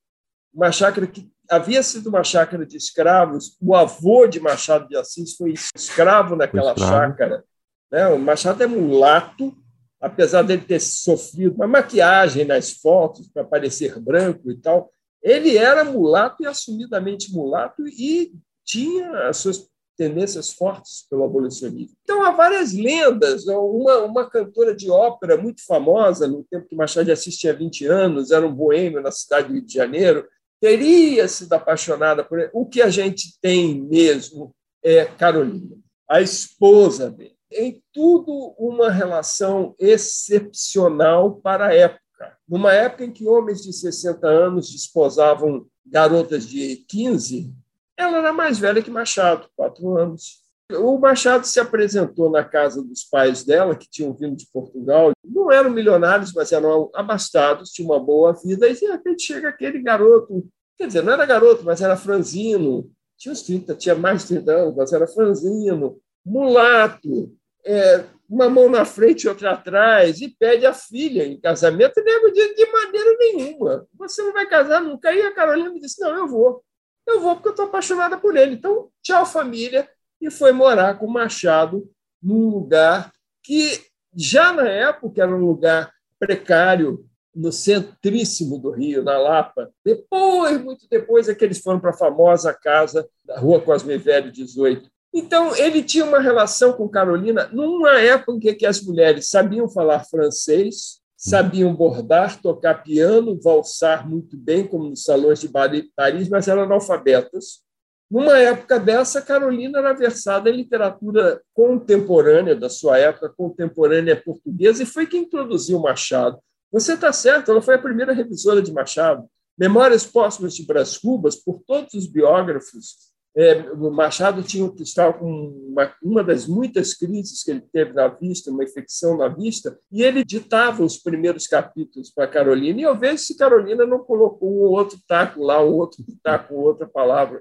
uma 0.53 0.73
chácara 0.73 1.07
que 1.07 1.31
havia 1.49 1.83
sido 1.83 2.09
uma 2.09 2.25
chácara 2.25 2.67
de 2.67 2.77
escravos. 2.77 3.57
O 3.61 3.75
avô 3.75 4.27
de 4.27 4.41
Machado 4.41 4.89
de 4.89 4.97
Assis 4.97 5.37
foi 5.37 5.55
escravo 5.75 6.37
naquela 6.37 6.73
escravo. 6.73 6.93
chácara. 6.93 7.45
Né? 7.91 8.09
O 8.09 8.19
Machado 8.19 8.63
é 8.63 8.67
mulato, 8.67 9.57
apesar 10.01 10.43
dele 10.43 10.63
ter 10.63 10.81
sofrido 10.81 11.57
uma 11.57 11.67
maquiagem 11.67 12.45
nas 12.45 12.71
fotos 12.73 13.29
para 13.29 13.45
parecer 13.45 13.99
branco 13.99 14.51
e 14.51 14.57
tal. 14.57 14.91
Ele 15.23 15.57
era 15.57 15.85
mulato 15.85 16.43
e 16.43 16.47
assumidamente 16.47 17.33
mulato 17.33 17.87
e 17.87 18.33
tinha 18.65 19.29
as 19.29 19.39
suas 19.39 19.69
tendências 19.97 20.53
fortes 20.53 21.05
pelo 21.11 21.25
abolicionismo. 21.25 21.97
Então, 22.03 22.23
há 22.23 22.31
várias 22.31 22.73
lendas. 22.73 23.49
Uma, 23.49 23.99
uma 24.05 24.31
cantora 24.31 24.75
de 24.75 24.89
ópera 24.89 25.37
muito 25.37 25.67
famosa, 25.67 26.29
no 26.29 26.45
tempo 26.45 26.69
que 26.69 26.77
Machado 26.77 27.07
de 27.07 27.13
Assis 27.13 27.37
tinha 27.37 27.53
20 27.53 27.87
anos, 27.87 28.31
era 28.31 28.47
um 28.47 28.55
boêmio 28.55 29.03
na 29.03 29.11
cidade 29.11 29.49
do 29.49 29.55
Rio 29.55 29.67
de 29.67 29.75
Janeiro, 29.75 30.27
teria 30.61 31.27
sido 31.27 31.53
apaixonada 31.53 32.23
por 32.23 32.39
ele. 32.39 32.51
O 32.53 32.65
que 32.65 32.81
a 32.81 32.89
gente 32.89 33.39
tem 33.41 33.83
mesmo 33.83 34.55
é 34.83 35.05
Carolina, 35.05 35.77
a 36.09 36.21
esposa 36.21 37.11
dele. 37.11 37.38
Em 37.51 37.83
tudo, 37.93 38.55
uma 38.59 38.91
relação 38.91 39.75
excepcional 39.79 41.37
para 41.37 41.69
a 41.69 41.75
época. 41.75 42.03
Numa 42.49 42.73
época 42.73 43.05
em 43.05 43.13
que 43.13 43.27
homens 43.27 43.63
de 43.63 43.73
60 43.73 44.27
anos 44.27 44.71
desposavam 44.71 45.67
garotas 45.87 46.47
de 46.47 46.77
15, 46.89 47.53
ela 47.97 48.19
era 48.19 48.33
mais 48.33 48.59
velha 48.59 48.83
que 48.83 48.91
Machado, 48.91 49.49
quatro 49.57 49.97
anos. 49.97 50.43
O 50.71 50.99
Machado 50.99 51.47
se 51.47 51.59
apresentou 51.59 52.31
na 52.31 52.45
casa 52.45 52.83
dos 52.83 53.03
pais 53.03 53.43
dela, 53.43 53.75
que 53.75 53.89
tinham 53.89 54.13
vindo 54.13 54.37
de 54.37 54.47
Portugal. 54.53 55.13
Não 55.25 55.51
eram 55.51 55.71
milionários, 55.71 56.33
mas 56.35 56.53
eram 56.53 56.91
abastados, 56.95 57.71
tinham 57.71 57.91
uma 57.91 57.99
boa 57.99 58.35
vida. 58.35 58.69
E 58.69 58.75
de 58.75 58.87
repente 58.87 59.23
chega 59.23 59.49
aquele 59.49 59.81
garoto, 59.81 60.47
quer 60.77 60.87
dizer, 60.87 61.03
não 61.03 61.15
era 61.15 61.25
garoto, 61.25 61.65
mas 61.65 61.81
era 61.81 61.97
franzino, 61.97 62.91
tinha 63.17 63.33
uns 63.33 63.43
30, 63.43 63.75
tinha 63.75 63.95
mais 63.95 64.23
de 64.23 64.29
30 64.29 64.53
anos, 64.53 64.77
mas 64.77 64.93
era 64.93 65.09
franzino, 65.09 65.99
mulato, 66.25 67.35
é, 67.65 68.05
uma 68.29 68.49
mão 68.49 68.69
na 68.69 68.85
frente 68.85 69.25
e 69.25 69.29
outra 69.29 69.53
atrás, 69.53 70.21
e 70.21 70.29
pede 70.29 70.67
a 70.67 70.75
filha 70.75 71.25
em 71.25 71.41
casamento. 71.41 71.99
E 71.99 72.03
nego 72.03 72.31
diz: 72.31 72.55
de 72.55 72.67
maneira 72.71 73.17
nenhuma, 73.19 73.87
você 73.95 74.23
não 74.23 74.33
vai 74.33 74.47
casar 74.47 74.81
nunca. 74.81 75.09
Aí 75.09 75.23
a 75.23 75.35
Carolina 75.35 75.71
me 75.71 75.81
disse: 75.81 76.01
não, 76.01 76.17
eu 76.17 76.29
vou. 76.29 76.63
Eu 77.07 77.21
vou 77.21 77.35
porque 77.37 77.49
eu 77.49 77.53
estou 77.53 77.67
apaixonada 77.67 78.19
por 78.19 78.37
ele. 78.37 78.55
Então, 78.55 78.91
tchau, 79.03 79.25
família 79.25 79.89
e 80.21 80.31
foi 80.31 80.53
morar 80.53 80.99
com 80.99 81.07
Machado 81.07 81.89
num 82.23 82.49
lugar 82.49 83.13
que, 83.43 83.81
já 84.15 84.53
na 84.53 84.69
época, 84.69 85.23
era 85.23 85.35
um 85.35 85.47
lugar 85.47 85.93
precário, 86.19 87.09
no 87.35 87.53
centríssimo 87.53 88.59
do 88.59 88.71
Rio, 88.71 89.05
na 89.05 89.17
Lapa. 89.17 89.71
Depois, 89.85 90.61
muito 90.61 90.89
depois, 90.91 91.29
é 91.29 91.35
que 91.35 91.45
eles 91.45 91.61
foram 91.61 91.79
para 91.79 91.91
a 91.91 91.97
famosa 91.97 92.53
casa 92.53 93.09
da 93.25 93.39
Rua 93.39 93.61
Cosme 93.61 93.97
Velho 93.97 94.33
18. 94.33 94.91
Então, 95.13 95.57
ele 95.57 95.83
tinha 95.83 96.05
uma 96.05 96.21
relação 96.21 96.73
com 96.73 96.89
Carolina 96.89 97.49
numa 97.53 98.01
época 98.01 98.51
em 98.51 98.57
que 98.57 98.67
as 98.67 98.83
mulheres 98.83 99.29
sabiam 99.29 99.69
falar 99.69 100.05
francês, 100.05 101.01
sabiam 101.17 101.75
bordar, 101.75 102.41
tocar 102.41 102.83
piano, 102.83 103.41
valsar 103.43 104.09
muito 104.09 104.37
bem, 104.37 104.67
como 104.67 104.91
nos 104.91 105.03
salões 105.03 105.41
de 105.41 105.49
Paris, 105.49 106.29
mas 106.29 106.47
eram 106.47 106.63
analfabetas. 106.63 107.67
Numa 108.11 108.39
época 108.39 108.79
dessa, 108.79 109.21
Carolina 109.21 109.81
era 109.81 109.93
versada 109.93 110.49
em 110.49 110.57
literatura 110.57 111.43
contemporânea 111.53 112.55
da 112.55 112.71
sua 112.71 112.99
época, 112.99 113.35
contemporânea 113.37 114.17
portuguesa, 114.17 114.83
e 114.83 114.87
foi 114.87 115.07
quem 115.07 115.23
introduziu 115.23 115.81
Machado. 115.81 116.39
Você 116.71 116.95
está 116.95 117.13
certo, 117.13 117.51
ela 117.51 117.61
foi 117.61 117.75
a 117.75 117.83
primeira 117.83 118.13
revisora 118.13 118.63
de 118.63 118.73
Machado. 118.73 119.27
Memórias 119.59 120.07
Póstumas 120.07 120.55
de 120.55 120.65
Brás 120.65 120.97
Cubas, 120.97 121.35
por 121.37 121.61
todos 121.67 121.93
os 121.95 122.07
biógrafos, 122.07 123.11
é, 123.39 123.73
Machado 123.73 124.43
tinha 124.43 124.69
estava 124.81 125.13
com 125.13 125.31
uma, 125.69 125.95
uma 126.03 126.25
das 126.25 126.49
muitas 126.49 126.93
crises 126.93 127.45
que 127.45 127.53
ele 127.53 127.61
teve 127.61 127.93
na 127.93 128.09
vista, 128.09 128.51
uma 128.51 128.65
infecção 128.65 129.17
na 129.17 129.29
vista, 129.29 129.79
e 129.93 130.03
ele 130.03 130.25
ditava 130.25 130.83
os 130.83 130.99
primeiros 130.99 131.47
capítulos 131.47 132.11
para 132.11 132.27
Carolina, 132.27 132.81
e 132.81 132.83
eu 132.83 132.99
vejo 132.99 133.19
se 133.19 133.37
Carolina 133.37 133.87
não 133.87 134.01
colocou 134.01 134.51
um 134.51 134.71
outro 134.71 134.99
taco 135.07 135.41
lá, 135.41 135.65
um 135.65 135.73
outro 135.73 136.05
taco, 136.21 136.53
outra 136.55 136.85
palavra. 136.89 137.41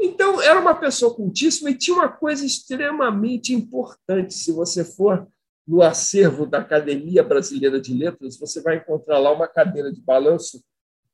Então, 0.00 0.40
era 0.40 0.58
uma 0.58 0.74
pessoa 0.74 1.14
cultíssima 1.14 1.68
e 1.68 1.76
tinha 1.76 1.98
uma 1.98 2.08
coisa 2.08 2.46
extremamente 2.46 3.52
importante, 3.52 4.32
se 4.32 4.50
você 4.50 4.84
for 4.84 5.28
no 5.68 5.82
acervo 5.82 6.46
da 6.46 6.60
Academia 6.60 7.22
Brasileira 7.22 7.78
de 7.78 7.92
Letras, 7.92 8.38
você 8.38 8.62
vai 8.62 8.76
encontrar 8.76 9.18
lá 9.18 9.30
uma 9.32 9.48
cadeira 9.48 9.92
de 9.92 10.00
balanço 10.00 10.64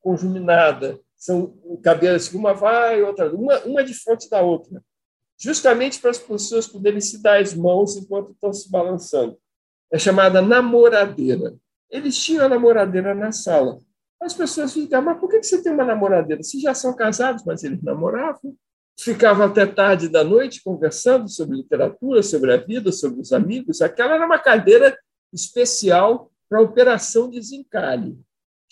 conjuminada. 0.00 1.00
São 1.22 1.56
cadeiras 1.84 2.26
que 2.26 2.36
uma 2.36 2.52
vai, 2.52 3.00
outra, 3.00 3.32
uma, 3.32 3.56
uma 3.60 3.84
de 3.84 3.94
frente 3.94 4.28
da 4.28 4.40
outra, 4.40 4.82
justamente 5.38 6.00
para 6.00 6.10
as 6.10 6.18
pessoas 6.18 6.66
poderem 6.66 7.00
se 7.00 7.22
dar 7.22 7.40
as 7.40 7.54
mãos 7.54 7.96
enquanto 7.96 8.32
estão 8.32 8.52
se 8.52 8.68
balançando. 8.68 9.38
É 9.92 10.00
chamada 10.00 10.42
namoradeira. 10.42 11.54
Eles 11.88 12.18
tinham 12.18 12.44
a 12.44 12.48
namoradeira 12.48 13.14
na 13.14 13.30
sala. 13.30 13.78
As 14.20 14.34
pessoas 14.34 14.72
ficam, 14.72 15.00
mas 15.00 15.20
por 15.20 15.28
que 15.28 15.40
você 15.40 15.62
tem 15.62 15.72
uma 15.72 15.84
namoradeira? 15.84 16.42
Se 16.42 16.60
já 16.60 16.74
são 16.74 16.92
casados, 16.92 17.44
mas 17.44 17.62
eles 17.62 17.80
namoravam. 17.84 18.56
Ficavam 18.98 19.46
até 19.46 19.64
tarde 19.64 20.08
da 20.08 20.24
noite 20.24 20.60
conversando 20.60 21.28
sobre 21.28 21.56
literatura, 21.56 22.20
sobre 22.24 22.52
a 22.52 22.56
vida, 22.56 22.90
sobre 22.90 23.20
os 23.20 23.32
amigos. 23.32 23.80
Aquela 23.80 24.16
era 24.16 24.26
uma 24.26 24.40
cadeira 24.40 24.98
especial 25.32 26.32
para 26.48 26.58
a 26.58 26.62
operação 26.62 27.30
desencalhe. 27.30 28.18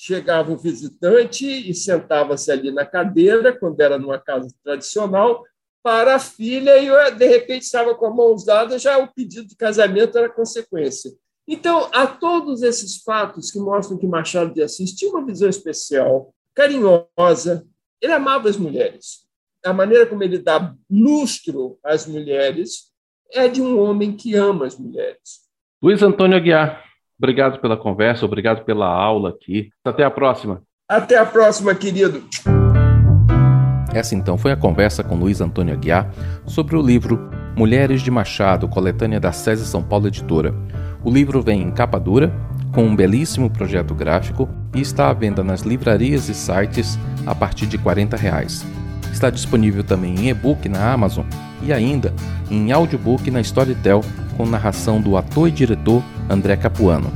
Chegava 0.02 0.50
o 0.50 0.56
visitante 0.56 1.44
e 1.46 1.74
sentava-se 1.74 2.50
ali 2.50 2.70
na 2.70 2.86
cadeira, 2.86 3.54
quando 3.54 3.78
era 3.82 3.98
numa 3.98 4.18
casa 4.18 4.48
tradicional, 4.64 5.44
para 5.82 6.14
a 6.14 6.18
filha, 6.18 6.78
e 6.78 7.10
de 7.10 7.26
repente 7.26 7.64
estava 7.64 7.94
com 7.94 8.06
as 8.06 8.16
mãos 8.16 8.44
dadas, 8.46 8.80
já 8.80 8.96
o 8.96 9.12
pedido 9.12 9.46
de 9.46 9.54
casamento 9.54 10.16
era 10.16 10.30
consequência. 10.30 11.12
Então, 11.46 11.90
há 11.92 12.06
todos 12.06 12.62
esses 12.62 13.02
fatos 13.02 13.50
que 13.50 13.58
mostram 13.58 13.98
que 13.98 14.06
Machado 14.06 14.54
de 14.54 14.62
Assis 14.62 14.94
tinha 14.94 15.10
uma 15.10 15.26
visão 15.26 15.50
especial, 15.50 16.34
carinhosa, 16.54 17.66
ele 18.00 18.12
amava 18.14 18.48
as 18.48 18.56
mulheres. 18.56 19.26
A 19.62 19.74
maneira 19.74 20.06
como 20.06 20.22
ele 20.22 20.38
dá 20.38 20.74
lustro 20.90 21.78
às 21.84 22.06
mulheres 22.06 22.90
é 23.30 23.48
de 23.48 23.60
um 23.60 23.78
homem 23.78 24.16
que 24.16 24.34
ama 24.34 24.64
as 24.64 24.78
mulheres. 24.78 25.40
Luiz 25.82 26.02
Antônio 26.02 26.38
Aguiar, 26.38 26.89
obrigado 27.20 27.60
pela 27.60 27.76
conversa, 27.76 28.24
obrigado 28.24 28.64
pela 28.64 28.86
aula 28.86 29.28
aqui. 29.28 29.68
Até 29.84 30.04
a 30.04 30.10
próxima. 30.10 30.62
Até 30.88 31.18
a 31.18 31.26
próxima, 31.26 31.74
querido. 31.74 32.24
Essa 33.92 34.14
então 34.14 34.38
foi 34.38 34.52
a 34.52 34.56
conversa 34.56 35.04
com 35.04 35.16
Luiz 35.16 35.40
Antônio 35.40 35.74
Aguiar 35.74 36.10
sobre 36.46 36.76
o 36.76 36.82
livro 36.82 37.30
Mulheres 37.56 38.00
de 38.02 38.10
Machado, 38.10 38.68
coletânea 38.68 39.20
da 39.20 39.32
SESI 39.32 39.66
São 39.66 39.82
Paulo 39.82 40.06
Editora. 40.06 40.54
O 41.04 41.10
livro 41.10 41.42
vem 41.42 41.62
em 41.62 41.70
capa 41.70 41.98
dura, 41.98 42.32
com 42.72 42.84
um 42.84 42.96
belíssimo 42.96 43.50
projeto 43.50 43.94
gráfico 43.94 44.48
e 44.74 44.80
está 44.80 45.10
à 45.10 45.12
venda 45.12 45.42
nas 45.42 45.60
livrarias 45.62 46.28
e 46.28 46.34
sites 46.34 46.98
a 47.26 47.34
partir 47.34 47.66
de 47.66 47.76
40 47.76 48.16
reais. 48.16 48.64
Está 49.12 49.28
disponível 49.28 49.82
também 49.82 50.14
em 50.14 50.28
e-book 50.28 50.68
na 50.68 50.92
Amazon 50.92 51.26
e 51.62 51.72
ainda 51.72 52.14
em 52.50 52.72
audiobook 52.72 53.30
na 53.30 53.40
Storytel 53.40 54.02
com 54.40 54.46
narração 54.46 55.02
do 55.02 55.18
ator 55.18 55.48
e 55.48 55.50
diretor 55.50 56.02
André 56.26 56.56
Capuano. 56.56 57.12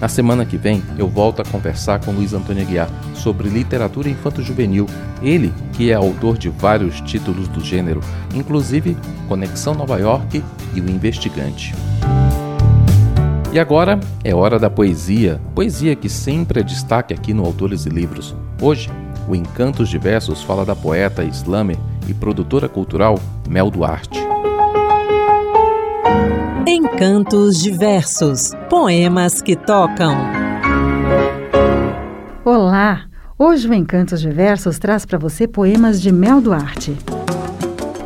Na 0.00 0.06
semana 0.06 0.44
que 0.44 0.56
vem 0.56 0.80
eu 0.96 1.08
volto 1.08 1.42
a 1.42 1.44
conversar 1.44 1.98
com 1.98 2.12
Luiz 2.12 2.32
Antônio 2.32 2.62
Aguiar 2.62 2.88
sobre 3.12 3.48
literatura 3.48 4.08
infanto-juvenil, 4.08 4.86
ele 5.20 5.52
que 5.72 5.90
é 5.90 5.94
autor 5.94 6.38
de 6.38 6.48
vários 6.48 7.00
títulos 7.00 7.48
do 7.48 7.60
gênero, 7.60 7.98
inclusive 8.32 8.96
Conexão 9.28 9.74
Nova 9.74 9.98
York 9.98 10.44
e 10.76 10.80
O 10.80 10.88
Investigante. 10.88 11.74
E 13.52 13.58
agora 13.58 13.98
é 14.22 14.32
hora 14.32 14.56
da 14.56 14.70
poesia, 14.70 15.40
poesia 15.56 15.96
que 15.96 16.08
sempre 16.08 16.60
é 16.60 16.62
destaque 16.62 17.12
aqui 17.12 17.34
no 17.34 17.44
Autores 17.44 17.84
e 17.84 17.88
Livros. 17.88 18.32
Hoje, 18.62 18.88
o 19.26 19.34
Encantos 19.34 19.88
Diversos 19.88 20.40
fala 20.40 20.64
da 20.64 20.76
poeta, 20.76 21.24
slammer 21.24 21.78
e 22.06 22.14
produtora 22.14 22.68
cultural 22.68 23.18
Mel 23.48 23.72
Duarte. 23.72 24.23
Encantos 26.66 27.62
Diversos 27.62 28.52
Poemas 28.70 29.42
que 29.42 29.54
tocam. 29.54 30.16
Olá! 32.42 33.02
Hoje 33.38 33.68
o 33.68 33.74
Encantos 33.74 34.18
Diversos 34.22 34.78
traz 34.78 35.04
para 35.04 35.18
você 35.18 35.46
poemas 35.46 36.00
de 36.00 36.10
Mel 36.10 36.40
Duarte. 36.40 36.96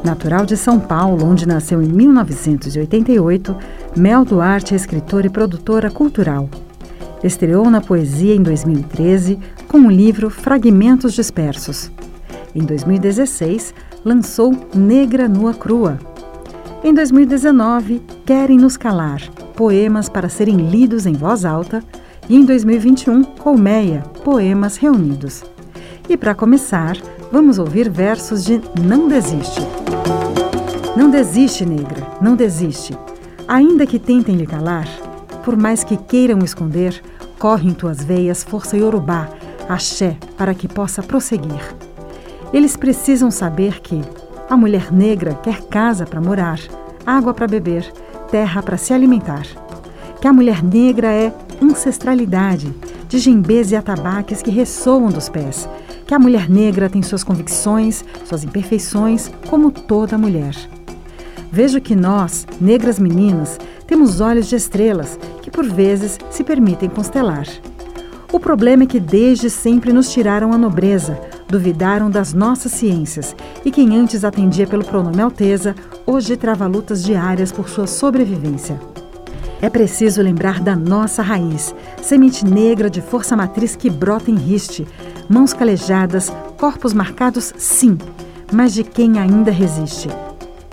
Natural 0.02 0.44
de 0.44 0.56
São 0.56 0.80
Paulo, 0.80 1.24
onde 1.24 1.46
nasceu 1.46 1.80
em 1.80 1.86
1988, 1.86 3.56
Mel 3.96 4.24
Duarte 4.24 4.74
é 4.74 4.76
escritora 4.76 5.28
e 5.28 5.30
produtora 5.30 5.88
cultural. 5.88 6.50
Estreou 7.22 7.70
na 7.70 7.80
poesia 7.80 8.34
em 8.34 8.42
2013 8.42 9.38
com 9.68 9.82
o 9.82 9.90
livro 9.90 10.30
Fragmentos 10.30 11.14
Dispersos. 11.14 11.92
Em 12.52 12.64
2016, 12.64 13.72
lançou 14.04 14.52
Negra 14.74 15.28
Nua 15.28 15.54
Crua. 15.54 16.07
Em 16.82 16.94
2019, 16.94 18.00
Querem 18.24 18.56
Nos 18.56 18.76
Calar, 18.76 19.20
poemas 19.56 20.08
para 20.08 20.28
serem 20.28 20.56
lidos 20.56 21.06
em 21.06 21.12
voz 21.12 21.44
alta. 21.44 21.82
E 22.28 22.36
em 22.36 22.44
2021, 22.44 23.24
Colmeia, 23.24 24.02
poemas 24.22 24.76
reunidos. 24.76 25.42
E 26.08 26.16
para 26.16 26.36
começar, 26.36 26.96
vamos 27.32 27.58
ouvir 27.58 27.90
versos 27.90 28.44
de 28.44 28.60
Não 28.80 29.08
Desiste. 29.08 29.60
Não 30.96 31.10
desiste, 31.10 31.66
negra, 31.66 32.06
não 32.20 32.36
desiste. 32.36 32.96
Ainda 33.48 33.84
que 33.86 33.98
tentem 33.98 34.36
lhe 34.36 34.46
calar, 34.46 34.86
por 35.44 35.56
mais 35.56 35.82
que 35.82 35.96
queiram 35.96 36.38
esconder, 36.40 37.02
corre 37.38 37.68
em 37.68 37.74
tuas 37.74 38.04
veias 38.04 38.44
força 38.44 38.76
iorubá, 38.76 39.28
axé, 39.68 40.16
para 40.36 40.54
que 40.54 40.68
possa 40.68 41.02
prosseguir. 41.02 41.74
Eles 42.52 42.76
precisam 42.76 43.30
saber 43.30 43.80
que 43.80 44.00
a 44.48 44.56
mulher 44.56 44.90
negra 44.90 45.34
quer 45.42 45.62
casa 45.62 46.06
para 46.06 46.20
morar, 46.20 46.58
água 47.04 47.34
para 47.34 47.46
beber, 47.46 47.92
terra 48.30 48.62
para 48.62 48.78
se 48.78 48.94
alimentar. 48.94 49.46
Que 50.20 50.26
a 50.26 50.32
mulher 50.32 50.62
negra 50.64 51.12
é 51.12 51.32
ancestralidade, 51.62 52.74
de 53.08 53.18
gimbês 53.18 53.72
e 53.72 53.76
atabaques 53.76 54.40
que 54.42 54.50
ressoam 54.50 55.08
dos 55.08 55.28
pés. 55.28 55.68
Que 56.06 56.14
a 56.14 56.18
mulher 56.18 56.48
negra 56.48 56.88
tem 56.88 57.02
suas 57.02 57.22
convicções, 57.22 58.04
suas 58.24 58.42
imperfeições, 58.42 59.30
como 59.48 59.70
toda 59.70 60.16
mulher. 60.16 60.54
Vejo 61.52 61.80
que 61.80 61.94
nós, 61.94 62.46
negras 62.60 62.98
meninas, 62.98 63.58
temos 63.86 64.20
olhos 64.20 64.48
de 64.48 64.56
estrelas 64.56 65.18
que 65.42 65.50
por 65.50 65.66
vezes 65.66 66.18
se 66.30 66.42
permitem 66.42 66.88
constelar. 66.88 67.46
O 68.32 68.40
problema 68.40 68.84
é 68.84 68.86
que 68.86 69.00
desde 69.00 69.48
sempre 69.48 69.92
nos 69.92 70.10
tiraram 70.10 70.52
a 70.52 70.58
nobreza, 70.58 71.18
duvidaram 71.48 72.10
das 72.10 72.34
nossas 72.34 72.72
ciências 72.72 73.34
e 73.64 73.70
quem 73.70 73.96
antes 73.96 74.24
atendia 74.24 74.66
pelo 74.66 74.84
pronome 74.84 75.20
Alteza, 75.20 75.74
hoje 76.06 76.36
trava 76.36 76.66
lutas 76.66 77.02
diárias 77.02 77.50
por 77.50 77.68
sua 77.68 77.86
sobrevivência. 77.86 78.78
É 79.60 79.68
preciso 79.68 80.22
lembrar 80.22 80.60
da 80.60 80.76
nossa 80.76 81.22
raiz, 81.22 81.74
semente 82.00 82.44
negra 82.44 82.88
de 82.88 83.00
força 83.00 83.36
matriz 83.36 83.74
que 83.74 83.90
brota 83.90 84.30
em 84.30 84.36
riste, 84.36 84.86
mãos 85.28 85.52
calejadas, 85.52 86.30
corpos 86.56 86.92
marcados, 86.92 87.52
sim, 87.56 87.98
mas 88.52 88.72
de 88.72 88.84
quem 88.84 89.18
ainda 89.18 89.50
resiste. 89.50 90.08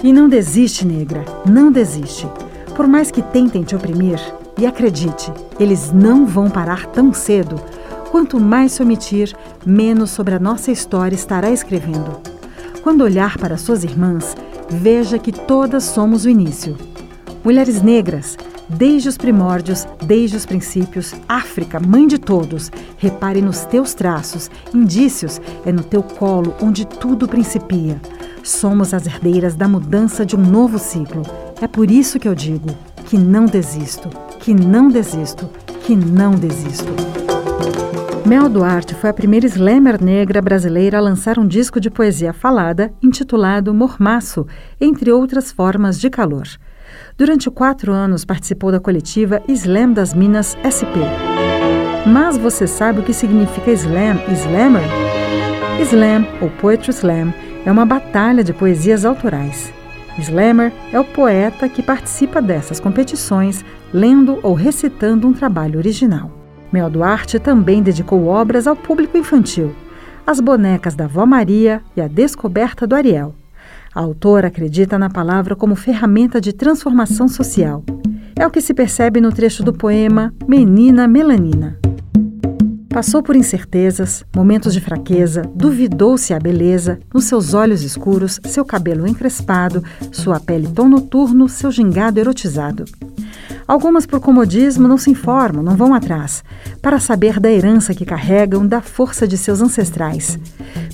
E 0.03 0.13
não 0.13 0.29
desiste, 0.29 0.85
negra, 0.85 1.25
não 1.49 1.71
desiste. 1.71 2.27
Por 2.75 2.87
mais 2.87 3.09
que 3.09 3.23
tentem 3.23 3.63
te 3.63 3.75
oprimir, 3.75 4.19
e 4.57 4.65
acredite, 4.65 5.33
eles 5.59 5.91
não 5.91 6.25
vão 6.25 6.49
parar 6.49 6.85
tão 6.87 7.13
cedo. 7.13 7.59
Quanto 8.15 8.39
mais 8.39 8.71
se 8.71 8.81
omitir, 8.81 9.35
menos 9.65 10.09
sobre 10.09 10.33
a 10.35 10.39
nossa 10.39 10.71
história 10.71 11.13
estará 11.13 11.51
escrevendo. 11.51 12.21
Quando 12.81 13.03
olhar 13.03 13.37
para 13.37 13.57
suas 13.57 13.83
irmãs, 13.83 14.37
veja 14.69 15.19
que 15.19 15.33
todas 15.33 15.83
somos 15.83 16.23
o 16.23 16.29
início. 16.29 16.77
Mulheres 17.43 17.81
negras, 17.81 18.37
desde 18.69 19.09
os 19.09 19.17
primórdios, 19.17 19.85
desde 20.01 20.37
os 20.37 20.45
princípios, 20.45 21.13
África, 21.27 21.77
mãe 21.77 22.07
de 22.07 22.17
todos, 22.17 22.71
repare 22.97 23.41
nos 23.41 23.65
teus 23.65 23.93
traços, 23.93 24.49
indícios, 24.73 25.41
é 25.65 25.73
no 25.73 25.83
teu 25.83 26.01
colo 26.01 26.55
onde 26.61 26.87
tudo 26.87 27.27
principia. 27.27 27.99
Somos 28.41 28.93
as 28.93 29.05
herdeiras 29.05 29.55
da 29.55 29.67
mudança 29.67 30.25
de 30.25 30.37
um 30.37 30.41
novo 30.41 30.79
ciclo. 30.79 31.23
É 31.61 31.67
por 31.67 31.91
isso 31.91 32.17
que 32.17 32.29
eu 32.29 32.33
digo 32.33 32.69
que 33.07 33.17
não 33.17 33.45
desisto, 33.45 34.07
que 34.39 34.53
não 34.53 34.87
desisto, 34.87 35.49
que 35.85 35.97
não 35.97 36.31
desisto. 36.31 37.14
Mel 38.25 38.49
Duarte 38.49 38.95
foi 38.95 39.11
a 39.11 39.13
primeira 39.13 39.45
slammer 39.45 40.03
negra 40.03 40.41
brasileira 40.41 40.97
a 40.97 41.01
lançar 41.01 41.37
um 41.37 41.45
disco 41.45 41.79
de 41.79 41.91
poesia 41.91 42.33
falada 42.33 42.91
intitulado 42.99 43.71
Mormaço, 43.71 44.47
entre 44.81 45.11
outras 45.11 45.51
formas 45.51 45.99
de 45.99 46.09
calor. 46.09 46.47
Durante 47.15 47.51
quatro 47.51 47.91
anos 47.93 48.25
participou 48.25 48.71
da 48.71 48.79
coletiva 48.79 49.43
Slam 49.47 49.93
das 49.93 50.15
Minas 50.15 50.57
SP. 50.65 51.05
Mas 52.07 52.35
você 52.35 52.65
sabe 52.65 52.99
o 52.99 53.03
que 53.03 53.13
significa 53.13 53.69
slam 53.71 54.17
e 54.27 54.33
slammer? 54.33 54.81
Slam, 55.81 56.25
ou 56.41 56.49
Poetry 56.49 56.89
Slam, 56.89 57.31
é 57.63 57.71
uma 57.71 57.85
batalha 57.85 58.43
de 58.43 58.53
poesias 58.53 59.05
autorais. 59.05 59.71
Slammer 60.17 60.73
é 60.91 60.99
o 60.99 61.05
poeta 61.05 61.69
que 61.69 61.83
participa 61.83 62.41
dessas 62.41 62.79
competições 62.79 63.63
lendo 63.93 64.39
ou 64.41 64.55
recitando 64.55 65.27
um 65.27 65.33
trabalho 65.33 65.77
original. 65.77 66.44
Mel 66.75 66.89
Duarte 66.89 67.39
também 67.39 67.81
dedicou 67.81 68.25
obras 68.25 68.67
ao 68.67 68.75
público 68.75 69.17
infantil, 69.17 69.73
As 70.27 70.41
Bonecas 70.41 70.93
da 70.93 71.07
Vó 71.07 71.25
Maria 71.25 71.81
e 71.95 72.01
A 72.01 72.07
Descoberta 72.09 72.85
do 72.85 72.93
Ariel. 72.93 73.33
A 73.93 74.01
autora 74.01 74.49
acredita 74.49 74.99
na 74.99 75.09
palavra 75.09 75.55
como 75.55 75.73
ferramenta 75.73 76.41
de 76.41 76.51
transformação 76.51 77.29
social 77.29 77.81
É 78.37 78.45
o 78.45 78.51
que 78.51 78.59
se 78.59 78.73
percebe 78.73 79.21
no 79.21 79.31
trecho 79.31 79.63
do 79.63 79.71
poema 79.71 80.33
Menina 80.45 81.07
Melanina. 81.07 81.79
Passou 82.89 83.23
por 83.23 83.37
incertezas, 83.37 84.25
momentos 84.35 84.73
de 84.73 84.81
fraqueza, 84.81 85.43
duvidou-se 85.55 86.33
a 86.33 86.39
beleza, 86.39 86.99
nos 87.13 87.23
seus 87.23 87.53
olhos 87.53 87.83
escuros, 87.83 88.37
seu 88.43 88.65
cabelo 88.65 89.07
encrespado, 89.07 89.81
sua 90.11 90.41
pele 90.41 90.67
tom 90.67 90.89
noturno, 90.89 91.47
seu 91.47 91.71
gingado 91.71 92.19
erotizado. 92.19 92.83
Algumas, 93.67 94.05
por 94.05 94.19
comodismo, 94.19 94.87
não 94.87 94.97
se 94.97 95.09
informam, 95.09 95.63
não 95.63 95.75
vão 95.75 95.93
atrás, 95.93 96.43
para 96.81 96.99
saber 96.99 97.39
da 97.39 97.51
herança 97.51 97.93
que 97.93 98.05
carregam, 98.05 98.65
da 98.65 98.81
força 98.81 99.27
de 99.27 99.37
seus 99.37 99.61
ancestrais. 99.61 100.37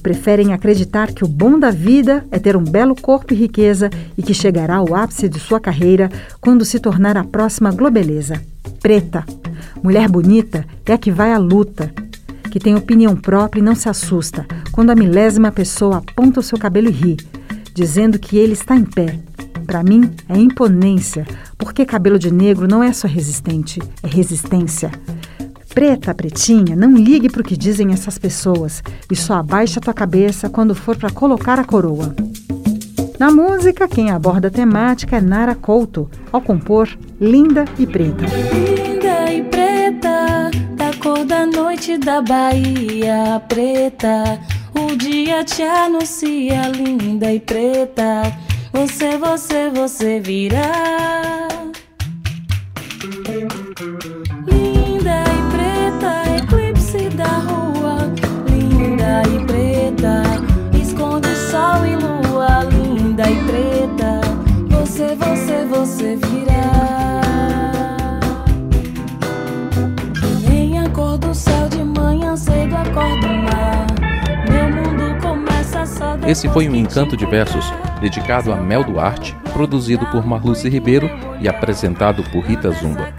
Preferem 0.02 0.54
acreditar 0.54 1.12
que 1.12 1.24
o 1.24 1.28
bom 1.28 1.60
da 1.60 1.70
vida 1.70 2.26
é 2.32 2.40
ter 2.40 2.56
um 2.56 2.64
belo 2.64 2.96
corpo 2.96 3.34
e 3.34 3.38
riqueza 3.38 3.90
e 4.18 4.24
que 4.24 4.34
chegará 4.34 4.78
ao 4.78 4.96
ápice 4.96 5.28
de 5.28 5.40
sua 5.40 5.60
carreira 5.60 6.10
quando 6.40 6.66
se 6.66 6.80
tornar 6.80 7.18
a 7.18 7.24
próxima 7.24 7.72
globeleza. 7.72 8.42
Preta, 8.82 9.26
Mulher 9.82 10.08
bonita 10.08 10.66
é 10.86 10.94
a 10.94 10.98
que 10.98 11.12
vai 11.12 11.34
à 11.34 11.38
luta, 11.38 11.92
que 12.52 12.60
tem 12.60 12.76
opinião 12.76 13.16
própria 13.16 13.60
e 13.60 13.64
não 13.64 13.74
se 13.74 13.90
assusta 13.90 14.46
quando 14.72 14.92
a 14.92 14.96
milésima 14.96 15.52
pessoa 15.52 15.98
aponta 15.98 16.40
o 16.40 16.44
seu 16.44 16.58
cabelo 16.58 16.88
e 16.88 16.92
ri, 16.92 17.18
dizendo 17.74 18.20
que 18.20 18.38
ele 18.38 18.54
está 18.54 18.76
em 18.76 18.84
pé. 18.84 19.20
Para 19.62 19.84
mim, 19.84 20.12
é 20.28 20.38
imponência, 20.38 21.26
porque 21.58 21.86
cabelo 21.86 22.20
de 22.20 22.32
negro 22.32 22.68
não 22.68 22.84
é 22.84 22.92
só 22.92 23.08
resistente, 23.08 23.80
é 24.04 24.08
resistência. 24.08 24.92
Preta, 25.74 26.14
pretinha, 26.14 26.76
não 26.76 26.96
ligue 26.96 27.30
para 27.30 27.42
o 27.42 27.46
que 27.46 27.56
dizem 27.56 27.94
essas 27.94 28.18
pessoas 28.18 28.84
e 29.10 29.16
só 29.16 29.36
abaixe 29.36 29.80
a 29.80 29.82
tua 29.82 29.94
cabeça 29.94 30.50
quando 30.50 30.76
for 30.76 30.98
para 30.98 31.10
colocar 31.10 31.60
a 31.60 31.64
coroa. 31.64 32.14
Na 33.18 33.32
música, 33.32 33.88
quem 33.88 34.10
aborda 34.10 34.50
a 34.50 34.52
temática 34.52 35.18
é 35.18 35.22
Nara 35.22 35.56
Couto, 35.56 36.10
ao 36.32 36.42
compor 36.42 36.90
Linda 37.20 37.66
e 37.78 37.86
Preta 37.86 38.26
cor 41.02 41.26
da 41.26 41.46
noite 41.46 41.98
da 41.98 42.22
Bahia 42.22 43.42
preta. 43.48 44.40
O 44.74 44.96
dia 44.96 45.44
te 45.44 45.64
anuncia 45.64 46.68
linda 46.70 47.34
e 47.34 47.40
preta. 47.40 48.22
Você, 48.74 49.18
você, 49.18 49.70
você 49.70 50.20
virá. 50.20 51.21
Esse 76.32 76.48
foi 76.48 76.70
um 76.70 76.76
Encanto 76.76 77.18
de 77.18 77.26
Versos 77.26 77.66
dedicado 78.00 78.54
a 78.54 78.56
Mel 78.56 78.86
Duarte, 78.86 79.36
produzido 79.52 80.06
por 80.06 80.26
Marluce 80.26 80.70
Ribeiro 80.70 81.10
e 81.42 81.50
apresentado 81.50 82.24
por 82.32 82.46
Rita 82.46 82.72
Zumba. 82.72 83.14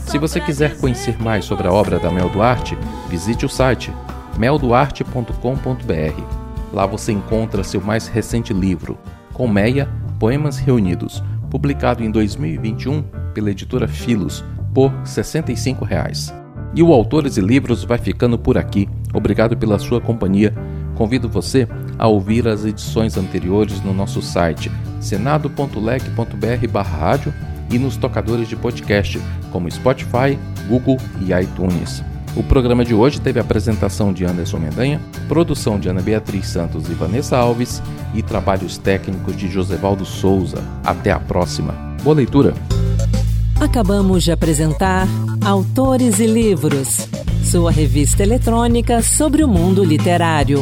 Se 0.00 0.18
você 0.18 0.38
quiser 0.38 0.76
conhecer 0.76 1.16
mais 1.18 1.46
sobre 1.46 1.66
a 1.66 1.72
obra 1.72 1.98
da 1.98 2.10
Mel 2.10 2.28
Duarte, 2.28 2.76
visite 3.08 3.46
o 3.46 3.48
site 3.48 3.90
melduarte.com.br. 4.36 6.22
Lá 6.70 6.84
você 6.84 7.10
encontra 7.10 7.64
seu 7.64 7.80
mais 7.80 8.06
recente 8.06 8.52
livro, 8.52 8.98
Colmeia 9.32 9.88
Poemas 10.18 10.58
Reunidos, 10.58 11.24
publicado 11.50 12.04
em 12.04 12.10
2021 12.10 13.02
pela 13.32 13.50
editora 13.50 13.88
Filos, 13.88 14.44
por 14.74 14.92
65 15.06 15.86
reais. 15.86 16.34
E 16.74 16.82
o 16.82 16.92
Autores 16.92 17.38
e 17.38 17.40
Livros 17.40 17.82
vai 17.82 17.96
ficando 17.96 18.38
por 18.38 18.58
aqui. 18.58 18.86
Obrigado 19.14 19.56
pela 19.56 19.78
sua 19.78 20.02
companhia. 20.02 20.52
Convido 20.94 21.30
você 21.30 21.66
a 21.98 22.06
ouvir 22.06 22.46
as 22.46 22.64
edições 22.64 23.16
anteriores 23.16 23.82
no 23.82 23.92
nosso 23.92 24.22
site 24.22 24.70
senado.leg.br/rádio 25.00 27.34
e 27.70 27.78
nos 27.78 27.96
tocadores 27.96 28.48
de 28.48 28.56
podcast 28.56 29.20
como 29.50 29.70
Spotify, 29.70 30.38
Google 30.68 30.98
e 31.20 31.32
iTunes. 31.32 32.02
O 32.36 32.42
programa 32.42 32.84
de 32.84 32.94
hoje 32.94 33.18
teve 33.20 33.40
a 33.40 33.42
apresentação 33.42 34.12
de 34.12 34.24
Anderson 34.24 34.58
Mendanha, 34.58 35.00
produção 35.26 35.80
de 35.80 35.88
Ana 35.88 36.00
Beatriz 36.00 36.46
Santos 36.46 36.88
e 36.88 36.94
Vanessa 36.94 37.36
Alves 37.36 37.82
e 38.14 38.22
trabalhos 38.22 38.78
técnicos 38.78 39.36
de 39.36 39.48
Josevaldo 39.48 40.04
Souza. 40.04 40.62
Até 40.84 41.10
a 41.10 41.18
próxima. 41.18 41.72
Boa 42.02 42.14
leitura! 42.14 42.54
Acabamos 43.60 44.22
de 44.22 44.30
apresentar 44.30 45.08
Autores 45.44 46.20
e 46.20 46.26
Livros, 46.26 47.08
sua 47.42 47.72
revista 47.72 48.22
eletrônica 48.22 49.02
sobre 49.02 49.42
o 49.42 49.48
mundo 49.48 49.82
literário. 49.82 50.60